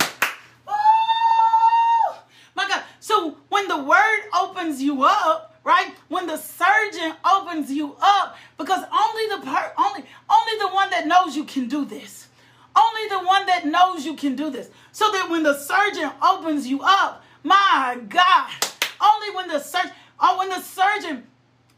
[2.57, 2.81] My God.
[2.99, 5.93] So when the word opens you up, right?
[6.07, 11.37] When the surgeon opens you up, because only the only only the one that knows
[11.37, 12.27] you can do this.
[12.75, 14.71] Only the one that knows you can do this.
[14.91, 18.51] So that when the surgeon opens you up, my God,
[18.99, 21.27] only when the surgeon, oh, when the surgeon,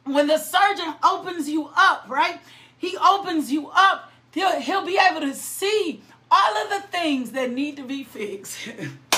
[0.05, 2.39] when the surgeon opens you up, right?
[2.77, 4.13] He opens you up.
[4.31, 6.01] He'll, he'll be able to see
[6.31, 8.69] all of the things that need to be fixed.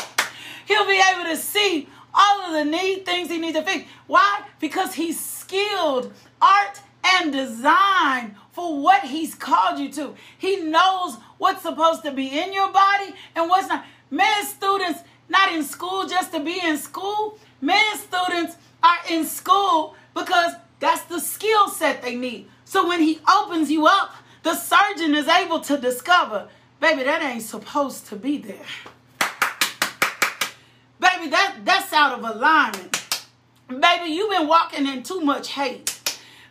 [0.72, 3.86] he'll be able to see all of the need things he needs to fix.
[4.07, 4.43] Why?
[4.59, 10.15] Because he's skilled art and design for what he's called you to.
[10.38, 13.86] He knows what's supposed to be in your body and what's not.
[14.09, 17.38] Men students not in school just to be in school.
[17.61, 22.47] Men students are in school because that's the skill set they need.
[22.65, 26.47] So when he opens you up, the surgeon is able to discover,
[26.80, 28.65] baby, that ain't supposed to be there.
[31.02, 33.26] Baby, that, that's out of alignment.
[33.68, 35.99] Baby, you've been walking in too much hate.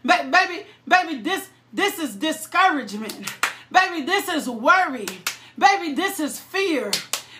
[0.04, 3.32] Ba- baby, baby, this this is discouragement.
[3.70, 5.06] Baby, this is worry.
[5.56, 6.90] Baby, this is fear.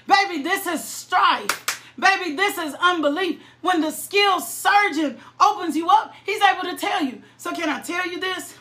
[0.07, 1.83] Baby, this is strife.
[1.99, 3.41] Baby, this is unbelief.
[3.61, 7.23] When the skilled surgeon opens you up, he's able to tell you.
[7.39, 8.55] So, can I tell you this?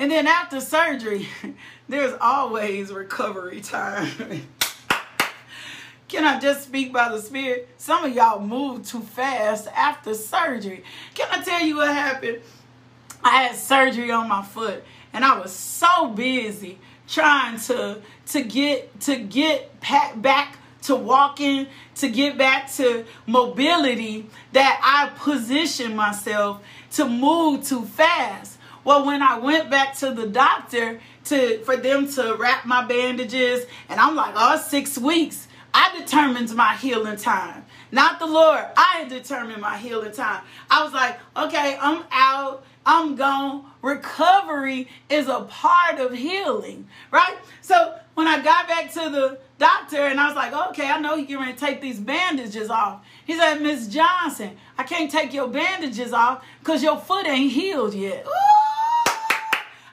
[0.00, 1.28] And then after surgery,
[1.88, 4.42] there's always recovery time.
[6.08, 7.68] Can I just speak by the Spirit?
[7.76, 10.82] Some of y'all moved too fast after surgery.
[11.14, 12.40] Can I tell you what happened?
[13.22, 14.82] I had surgery on my foot
[15.12, 19.80] and I was so busy trying to to get to get
[20.16, 27.84] back to walking, to get back to mobility that I positioned myself to move too
[27.84, 28.58] fast.
[28.84, 33.66] Well, when I went back to the doctor to for them to wrap my bandages,
[33.88, 35.47] and I'm like, oh, six weeks.
[35.74, 37.64] I determined my healing time.
[37.92, 38.64] Not the Lord.
[38.76, 40.42] I determined my healing time.
[40.70, 42.64] I was like, okay, I'm out.
[42.84, 43.64] I'm gone.
[43.82, 47.36] Recovery is a part of healing, right?
[47.60, 51.16] So when I got back to the doctor and I was like, okay, I know
[51.16, 53.04] you're going to take these bandages off.
[53.26, 57.94] He said, Miss Johnson, I can't take your bandages off because your foot ain't healed
[57.94, 58.26] yet.
[58.26, 59.12] Ooh,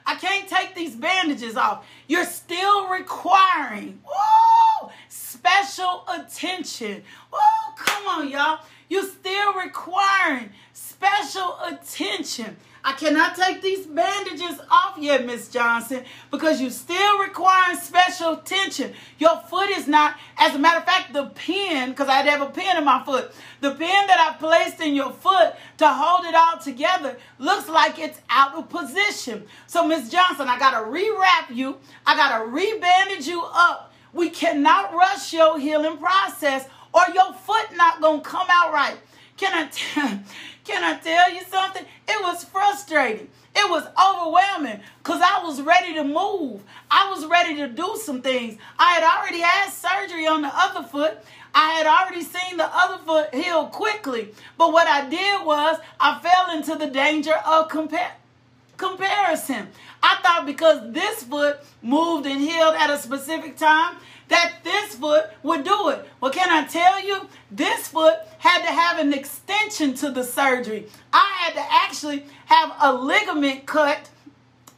[0.06, 1.84] I can't take these bandages off.
[2.08, 4.00] You're still requiring.
[4.06, 7.02] Ooh, special attention.
[7.32, 8.60] Oh, come on, y'all.
[8.88, 12.56] You're still requiring special attention.
[12.86, 18.92] I cannot take these bandages off yet, Miss Johnson, because you still requiring special attention.
[19.18, 22.46] Your foot is not, as a matter of fact, the pin, because I have a
[22.46, 26.34] pin in my foot, the pin that I placed in your foot to hold it
[26.36, 29.44] all together looks like it's out of position.
[29.66, 31.78] So, Miss Johnson, I got to rewrap you.
[32.06, 37.66] I got to rebandage you up we cannot rush your healing process or your foot
[37.74, 38.96] not going to come out right.
[39.36, 40.20] Can I tell,
[40.66, 41.84] can I tell you something?
[42.08, 43.28] It was frustrating.
[43.54, 46.62] It was overwhelming because I was ready to move.
[46.90, 48.58] I was ready to do some things.
[48.78, 51.18] I had already had surgery on the other foot.
[51.54, 54.34] I had already seen the other foot heal quickly.
[54.58, 59.68] But what I did was I fell into the danger of comparison.
[60.02, 63.96] I thought because this foot moved and healed at a specific time,
[64.28, 66.08] that this foot would do it.
[66.20, 67.28] Well, can I tell you?
[67.50, 70.86] This foot had to have an extension to the surgery.
[71.12, 74.10] I had to actually have a ligament cut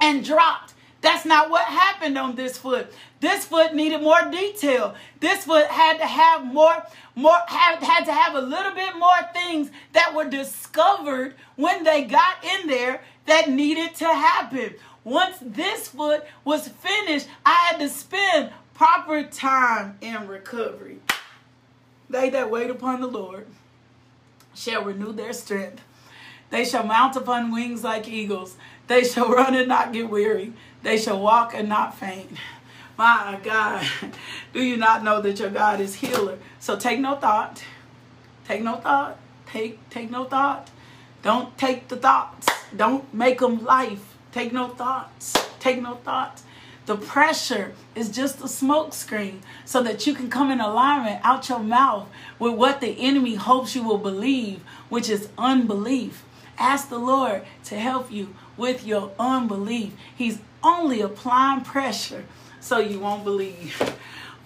[0.01, 0.75] and dropped.
[1.01, 2.93] That's not what happened on this foot.
[3.21, 4.95] This foot needed more detail.
[5.21, 6.85] This foot had to have more,
[7.15, 12.05] more had, had to have a little bit more things that were discovered when they
[12.05, 14.75] got in there that needed to happen.
[15.05, 21.01] Once this foot was finished, I had to spend proper time in recovery.
[22.09, 23.49] They that wait upon the Lord
[24.55, 25.83] shall renew their strength.
[26.51, 28.57] They shall mount upon wings like eagles.
[28.87, 30.53] They shall run and not get weary.
[30.85, 32.31] They shall walk and not faint.
[32.97, 33.85] My God,
[34.53, 36.39] do you not know that your God is healer?
[36.61, 37.65] So take no thought.
[38.47, 39.19] Take no thought.
[39.47, 40.71] Take take no thought.
[41.23, 42.47] Don't take the thoughts.
[42.75, 44.17] Don't make them life.
[44.31, 45.35] Take no thoughts.
[45.59, 46.45] Take no thoughts.
[46.89, 51.51] The pressure is just a smoke screen so that you can come in alignment out
[51.51, 52.09] your mouth
[52.39, 56.25] with what the enemy hopes you will believe, which is unbelief.
[56.59, 59.93] Ask the Lord to help you with your unbelief.
[60.17, 62.25] He's only applying pressure
[62.59, 63.95] so you won't believe.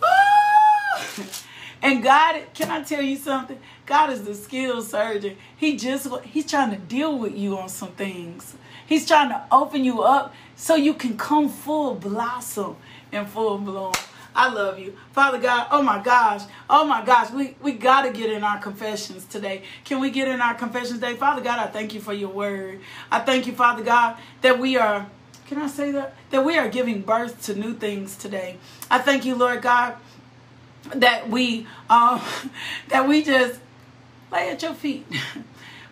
[1.83, 3.59] And God, can I tell you something?
[3.87, 5.37] God is the skilled surgeon.
[5.57, 8.55] He just he's trying to deal with you on some things.
[8.87, 10.33] He's trying to open you up
[10.63, 12.77] so you can come full blossom
[13.11, 13.93] and full bloom.
[14.33, 14.97] I love you.
[15.11, 18.61] Father God, oh my gosh, oh my gosh, we, we got to get in our
[18.61, 19.63] confessions today.
[19.85, 21.17] Can we get in our confessions today?
[21.17, 22.79] Father God, I thank you for your word.
[23.11, 25.09] I thank you, Father God, that we are,
[25.49, 26.15] can I say that?
[26.31, 28.57] That we are giving birth to new things today.
[28.89, 29.97] I thank you, Lord God,
[30.95, 32.23] that we, um,
[32.89, 33.59] that we just
[34.31, 35.07] lay at your feet.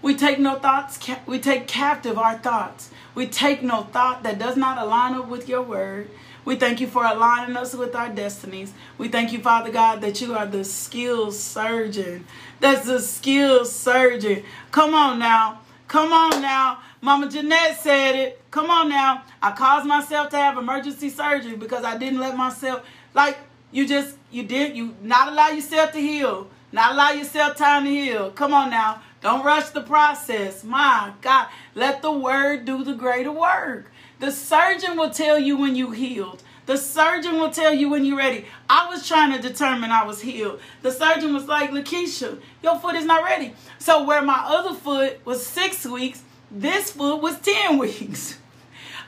[0.03, 2.91] We take no thoughts, we take captive our thoughts.
[3.15, 6.11] We take no thought that does not align up with your word.
[6.45, 8.73] We thank you for aligning us with our destinies.
[8.99, 12.25] We thank you, Father God, that you are the skilled surgeon.
[12.61, 14.45] That's the skilled surgeon.
[14.71, 15.61] Come on now.
[15.87, 16.79] Come on now.
[17.01, 18.41] Mama Jeanette said it.
[18.51, 19.25] Come on now.
[19.43, 23.39] I caused myself to have emergency surgery because I didn't let myself, like,
[23.73, 26.49] you just, you did, you not allow yourself to heal.
[26.73, 28.31] Not allow yourself time to heal.
[28.31, 29.03] Come on now.
[29.21, 30.64] Don't rush the process.
[30.64, 31.49] My God.
[31.75, 33.91] Let the word do the greater work.
[34.18, 36.43] The surgeon will tell you when you healed.
[36.66, 38.45] The surgeon will tell you when you're ready.
[38.68, 40.61] I was trying to determine I was healed.
[40.83, 43.55] The surgeon was like, Lakeisha, your foot is not ready.
[43.79, 48.39] So where my other foot was six weeks, this foot was 10 weeks.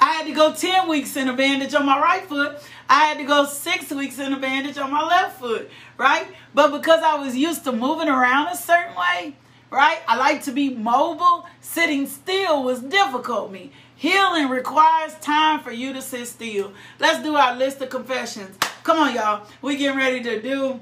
[0.01, 2.59] I had to go 10 weeks in a bandage on my right foot.
[2.89, 6.27] I had to go six weeks in a bandage on my left foot, right?
[6.53, 9.37] But because I was used to moving around a certain way,
[9.73, 10.01] right?
[10.07, 11.47] I like to be mobile.
[11.61, 13.73] Sitting still was difficult me.
[13.97, 16.73] Healing requires time for you to sit still.
[16.99, 18.57] Let's do our list of confessions.
[18.85, 19.47] Come on, y'all.
[19.63, 20.81] We getting ready to do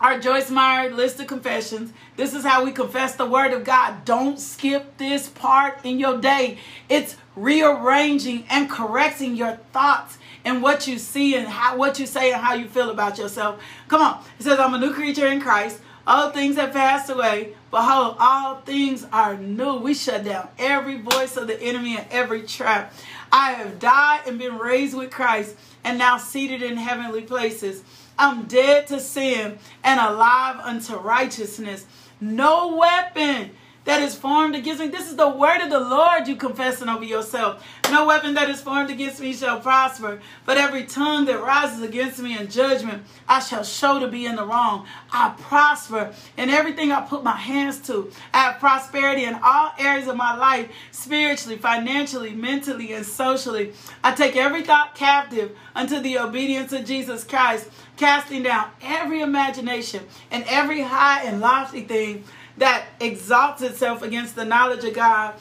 [0.00, 1.92] our Joyce Meyer list of confessions.
[2.16, 4.04] This is how we confess the word of God.
[4.04, 6.58] Don't skip this part in your day.
[6.88, 12.32] It's rearranging and correcting your thoughts and what you see and how what you say
[12.32, 13.62] and how you feel about yourself.
[13.86, 14.22] Come on.
[14.38, 15.80] It says, I'm a new creature in Christ.
[16.06, 17.54] All things have passed away.
[17.70, 19.76] Behold, all things are new.
[19.76, 22.94] We shut down every voice of the enemy and every trap.
[23.30, 25.54] I have died and been raised with Christ
[25.84, 27.82] and now seated in heavenly places.
[28.18, 31.84] I'm dead to sin and alive unto righteousness.
[32.20, 33.50] No weapon
[33.88, 34.88] that is formed against me.
[34.88, 37.66] This is the word of the Lord you confessing over yourself.
[37.90, 42.20] No weapon that is formed against me shall prosper, but every tongue that rises against
[42.20, 44.86] me in judgment, I shall show to be in the wrong.
[45.10, 48.12] I prosper in everything I put my hands to.
[48.34, 53.72] I have prosperity in all areas of my life, spiritually, financially, mentally, and socially.
[54.04, 60.04] I take every thought captive unto the obedience of Jesus Christ, casting down every imagination
[60.30, 62.24] and every high and lofty thing
[62.58, 65.34] that exalts itself against the knowledge of God.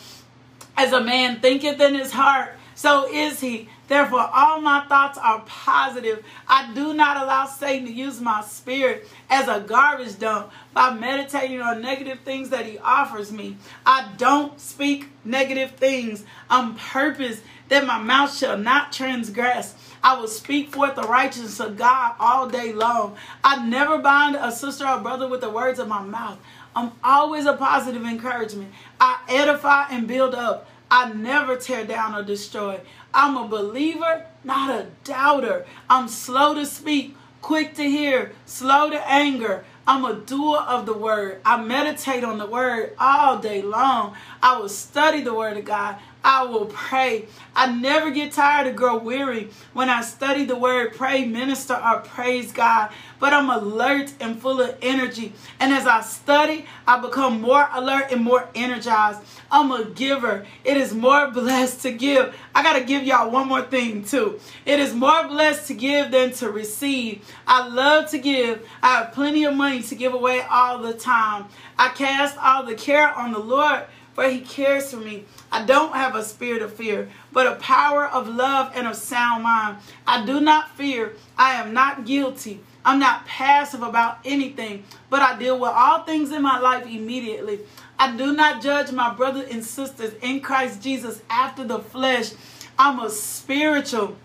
[0.76, 3.70] As a man thinketh in his heart, so is he.
[3.88, 6.24] Therefore, all my thoughts are positive.
[6.48, 11.62] I do not allow Satan to use my spirit as a garbage dump by meditating
[11.62, 13.58] on negative things that he offers me.
[13.86, 19.74] I don't speak negative things on purpose that my mouth shall not transgress.
[20.04, 23.16] I will speak forth the righteousness of God all day long.
[23.44, 26.40] I never bind a sister or brother with the words of my mouth
[26.78, 28.72] I'm always a positive encouragement.
[29.02, 30.70] I edify and build up.
[30.92, 32.82] I never tear down or destroy.
[33.16, 35.66] I'm a believer, not a doubter.
[35.90, 39.66] I'm slow to speak, quick to hear, slow to anger.
[39.88, 41.42] I'm a doer of the word.
[41.44, 44.16] I meditate on the word all day long.
[44.44, 45.96] I will study the word of God.
[46.24, 47.26] I will pray.
[47.56, 52.02] I never get tired or grow weary when I study the word, pray, minister, or
[52.02, 52.92] praise God.
[53.20, 55.34] But I'm alert and full of energy.
[55.60, 59.22] And as I study, I become more alert and more energized.
[59.50, 60.46] I'm a giver.
[60.64, 62.36] It is more blessed to give.
[62.54, 64.40] I got to give y'all one more thing, too.
[64.66, 67.26] It is more blessed to give than to receive.
[67.48, 68.68] I love to give.
[68.84, 71.46] I have plenty of money to give away all the time.
[71.80, 73.86] I cast all the care on the Lord
[74.18, 75.26] for he cares for me.
[75.52, 79.44] I don't have a spirit of fear, but a power of love and of sound
[79.44, 79.78] mind.
[80.08, 81.14] I do not fear.
[81.38, 82.62] I am not guilty.
[82.84, 87.60] I'm not passive about anything, but I deal with all things in my life immediately.
[88.00, 92.32] I do not judge my brothers and sisters in Christ Jesus after the flesh.
[92.80, 94.16] I'm a spiritual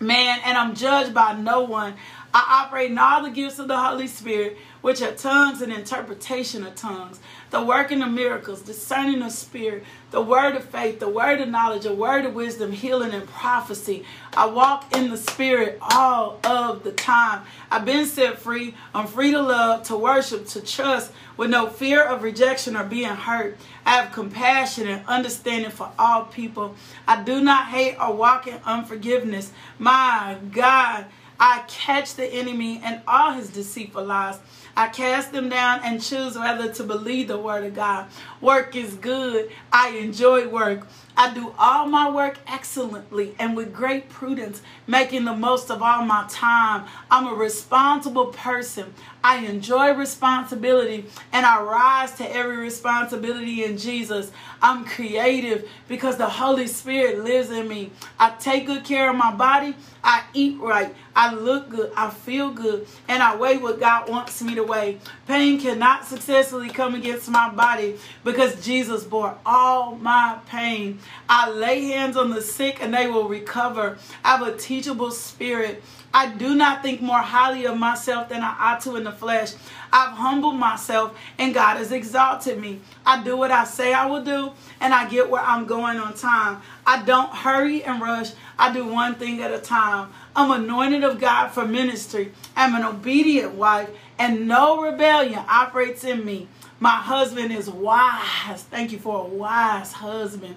[0.00, 1.96] man and I'm judged by no one.
[2.32, 6.62] I operate in all the gifts of the Holy Spirit, which are tongues and interpretation
[6.62, 7.18] of tongues
[7.50, 11.84] the working of miracles, discerning of spirit, the word of faith, the word of knowledge,
[11.84, 14.04] the word of wisdom, healing, and prophecy.
[14.36, 17.42] I walk in the spirit all of the time.
[17.70, 18.74] I've been set free.
[18.92, 23.08] I'm free to love, to worship, to trust with no fear of rejection or being
[23.08, 23.56] hurt.
[23.86, 26.74] I have compassion and understanding for all people.
[27.06, 29.52] I do not hate or walk in unforgiveness.
[29.78, 31.06] My God,
[31.38, 34.38] I catch the enemy and all his deceitful lies.
[34.76, 38.08] I cast them down and choose rather to believe the word of God.
[38.40, 39.50] Work is good.
[39.72, 40.86] I enjoy work.
[41.16, 46.04] I do all my work excellently and with great prudence, making the most of all
[46.04, 46.86] my time.
[47.10, 48.92] I'm a responsible person.
[49.22, 54.32] I enjoy responsibility and I rise to every responsibility in Jesus.
[54.60, 57.90] I'm creative because the Holy Spirit lives in me.
[58.18, 59.76] I take good care of my body.
[60.02, 60.94] I eat right.
[61.16, 61.92] I look good.
[61.96, 62.86] I feel good.
[63.08, 64.98] And I weigh what God wants me to weigh.
[65.26, 70.98] Pain cannot successfully come against my body because Jesus bore all my pain.
[71.28, 73.98] I lay hands on the sick and they will recover.
[74.24, 75.82] I have a teachable spirit.
[76.12, 79.52] I do not think more highly of myself than I ought to in the flesh.
[79.92, 82.80] I've humbled myself and God has exalted me.
[83.04, 86.14] I do what I say I will do and I get where I'm going on
[86.14, 86.62] time.
[86.86, 88.30] I don't hurry and rush.
[88.56, 90.10] I do one thing at a time.
[90.36, 92.32] I'm anointed of God for ministry.
[92.54, 96.46] I'm an obedient wife and no rebellion operates in me.
[96.78, 98.62] My husband is wise.
[98.64, 100.56] Thank you for a wise husband.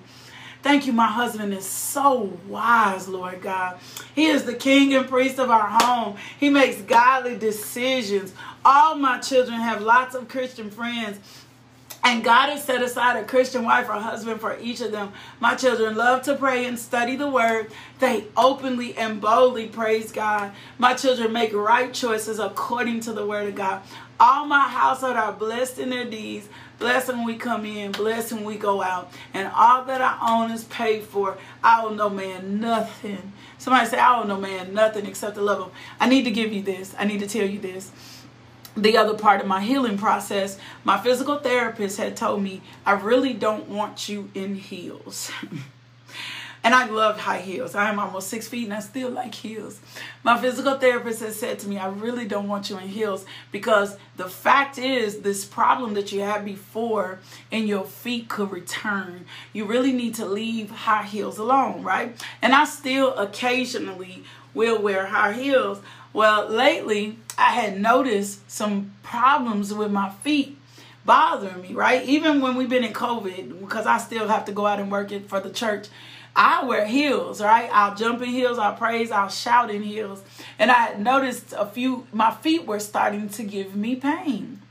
[0.64, 3.80] Thank you, my husband is so wise, Lord God.
[4.16, 6.18] He is the king and priest of our home.
[6.40, 8.34] He makes godly decisions.
[8.66, 11.20] All my children have lots of Christian friends.
[12.04, 15.12] And God has set aside a Christian wife or husband for each of them.
[15.42, 17.70] My children love to pray and study the word.
[18.00, 20.54] They openly and boldly praise God.
[20.78, 23.82] My children make right choices according to the word of God.
[24.20, 26.48] All my household are blessed in their deeds.
[26.80, 29.12] Blessed when we come in, blessed when we go out.
[29.34, 31.38] And all that I own is paid for.
[31.64, 33.34] I owe no man nothing.
[33.58, 35.72] Somebody say, I owe no man nothing except to love him.
[36.00, 36.94] I need to give you this.
[37.00, 37.92] I need to tell you this.
[38.76, 43.34] The other part of my healing process, my physical therapist had told me, I really
[43.34, 45.32] don't want you in heels.
[46.68, 47.76] And I love high heels.
[47.76, 49.80] I am almost six feet and I still like heels.
[50.22, 53.96] My physical therapist has said to me, I really don't want you in heels because
[54.18, 57.20] the fact is, this problem that you had before
[57.52, 59.28] in your feet could return.
[59.54, 62.22] You really need to leave high heels alone, right?
[62.42, 65.80] And I still occasionally will wear high heels.
[66.12, 70.58] Well, lately I had noticed some problems with my feet
[71.06, 72.04] bothering me, right?
[72.04, 75.14] Even when we've been in COVID, because I still have to go out and work
[75.14, 75.88] it for the church.
[76.38, 77.68] I wear heels, right?
[77.74, 80.22] I'll jump in heels, I'll praise, I'll shout in heels.
[80.60, 84.62] And I noticed a few, my feet were starting to give me pain.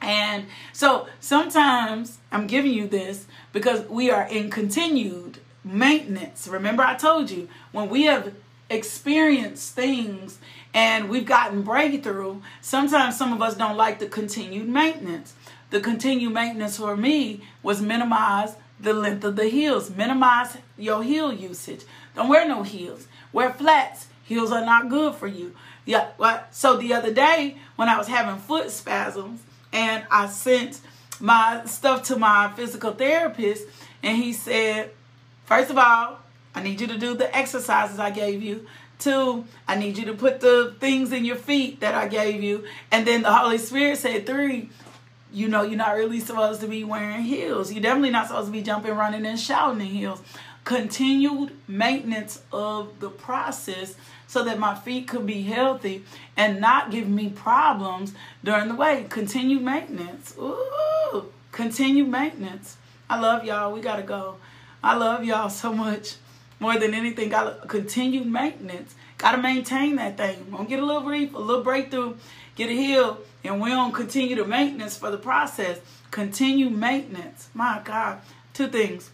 [0.00, 6.46] And so sometimes I'm giving you this because we are in continued maintenance.
[6.46, 8.32] Remember, I told you when we have
[8.70, 10.38] experienced things
[10.72, 15.34] and we've gotten breakthrough, sometimes some of us don't like the continued maintenance.
[15.70, 19.90] The continued maintenance for me was minimize the length of the heels.
[19.90, 21.84] Minimize your heel usage.
[22.14, 23.06] Don't wear no heels.
[23.32, 24.06] Wear flats.
[24.24, 25.54] Heels are not good for you.
[25.84, 26.08] Yeah.
[26.16, 26.54] What?
[26.54, 29.40] So the other day when I was having foot spasms
[29.72, 30.80] and I sent
[31.20, 33.66] my stuff to my physical therapist
[34.02, 34.90] and he said,
[35.46, 36.18] first of all,
[36.54, 38.66] I need you to do the exercises I gave you.
[38.98, 42.64] Two, I need you to put the things in your feet that I gave you.
[42.90, 44.70] And then the Holy Spirit said, three,
[45.32, 47.72] you know, you're not really supposed to be wearing heels.
[47.72, 50.20] You're definitely not supposed to be jumping, running, and shouting in heels.
[50.64, 53.94] Continued maintenance of the process
[54.26, 56.04] so that my feet could be healthy
[56.36, 58.12] and not give me problems
[58.44, 59.06] during the way.
[59.08, 60.34] Continued maintenance.
[60.38, 62.76] Ooh, continued maintenance.
[63.08, 63.72] I love y'all.
[63.72, 64.36] We gotta go.
[64.82, 66.16] I love y'all so much.
[66.60, 68.94] More than anything, gotta continue maintenance.
[69.18, 70.46] Gotta maintain that thing.
[70.50, 72.16] We're gonna get a little brief, a little breakthrough,
[72.54, 75.78] get a heal, and we're going to continue the maintenance for the process.
[76.10, 77.48] Continue maintenance.
[77.54, 78.20] My God.
[78.52, 79.10] Two things.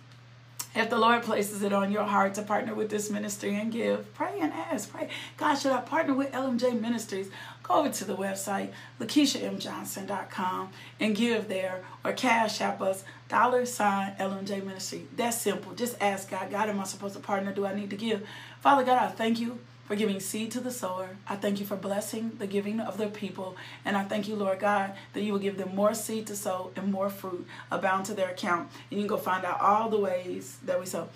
[0.75, 4.13] If the Lord places it on your heart to partner with this ministry and give,
[4.15, 4.91] pray and ask.
[4.91, 5.09] Pray.
[5.37, 7.31] God, should I partner with LMJ Ministries?
[7.63, 14.17] Go over to the website, LakeishaMJohnson.com, and give there or cash app us dollar sign
[14.19, 15.07] LMJ Ministry.
[15.17, 15.75] That's simple.
[15.75, 17.53] Just ask God, God, am I supposed to partner?
[17.53, 18.27] Do I need to give?
[18.61, 21.17] Father God, I thank you for giving seed to the sower.
[21.29, 23.57] I thank you for blessing the giving of their people.
[23.85, 26.71] And I thank you, Lord God, that you will give them more seed to sow
[26.77, 28.71] and more fruit abound to their account.
[28.91, 31.09] And you can go find out all the ways that we sow.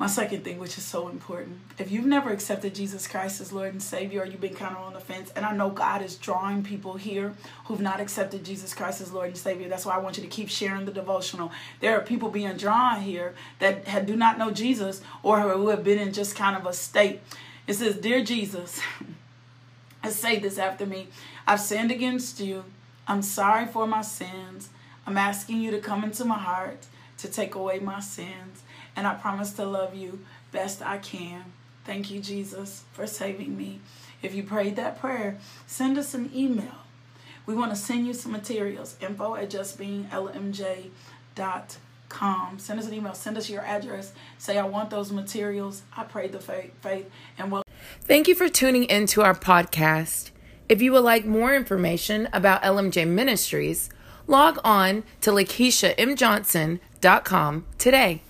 [0.00, 3.72] My second thing, which is so important, if you've never accepted Jesus Christ as Lord
[3.72, 6.14] and Savior, or you've been kind of on the fence, and I know God is
[6.14, 7.34] drawing people here
[7.64, 9.68] who've not accepted Jesus Christ as Lord and Savior.
[9.68, 11.50] That's why I want you to keep sharing the devotional.
[11.80, 15.98] There are people being drawn here that do not know Jesus or who have been
[15.98, 17.20] in just kind of a state
[17.68, 18.80] it says, Dear Jesus,
[20.02, 21.08] I say this after me.
[21.46, 22.64] I've sinned against you.
[23.06, 24.70] I'm sorry for my sins.
[25.06, 26.86] I'm asking you to come into my heart
[27.18, 28.62] to take away my sins.
[28.96, 31.52] And I promise to love you best I can.
[31.84, 33.80] Thank you, Jesus, for saving me.
[34.22, 36.86] If you prayed that prayer, send us an email.
[37.44, 38.96] We want to send you some materials.
[39.00, 42.58] Info at justbeinglmj.com com.
[42.58, 43.12] Send us an email.
[43.14, 44.12] Send us your address.
[44.38, 45.82] Say, I want those materials.
[45.96, 47.62] I pray the faith, faith and will.
[48.02, 50.30] Thank you for tuning into our podcast.
[50.68, 53.88] If you would like more information about LMJ Ministries,
[54.26, 58.22] log on to LakeishaMJohnson.com today.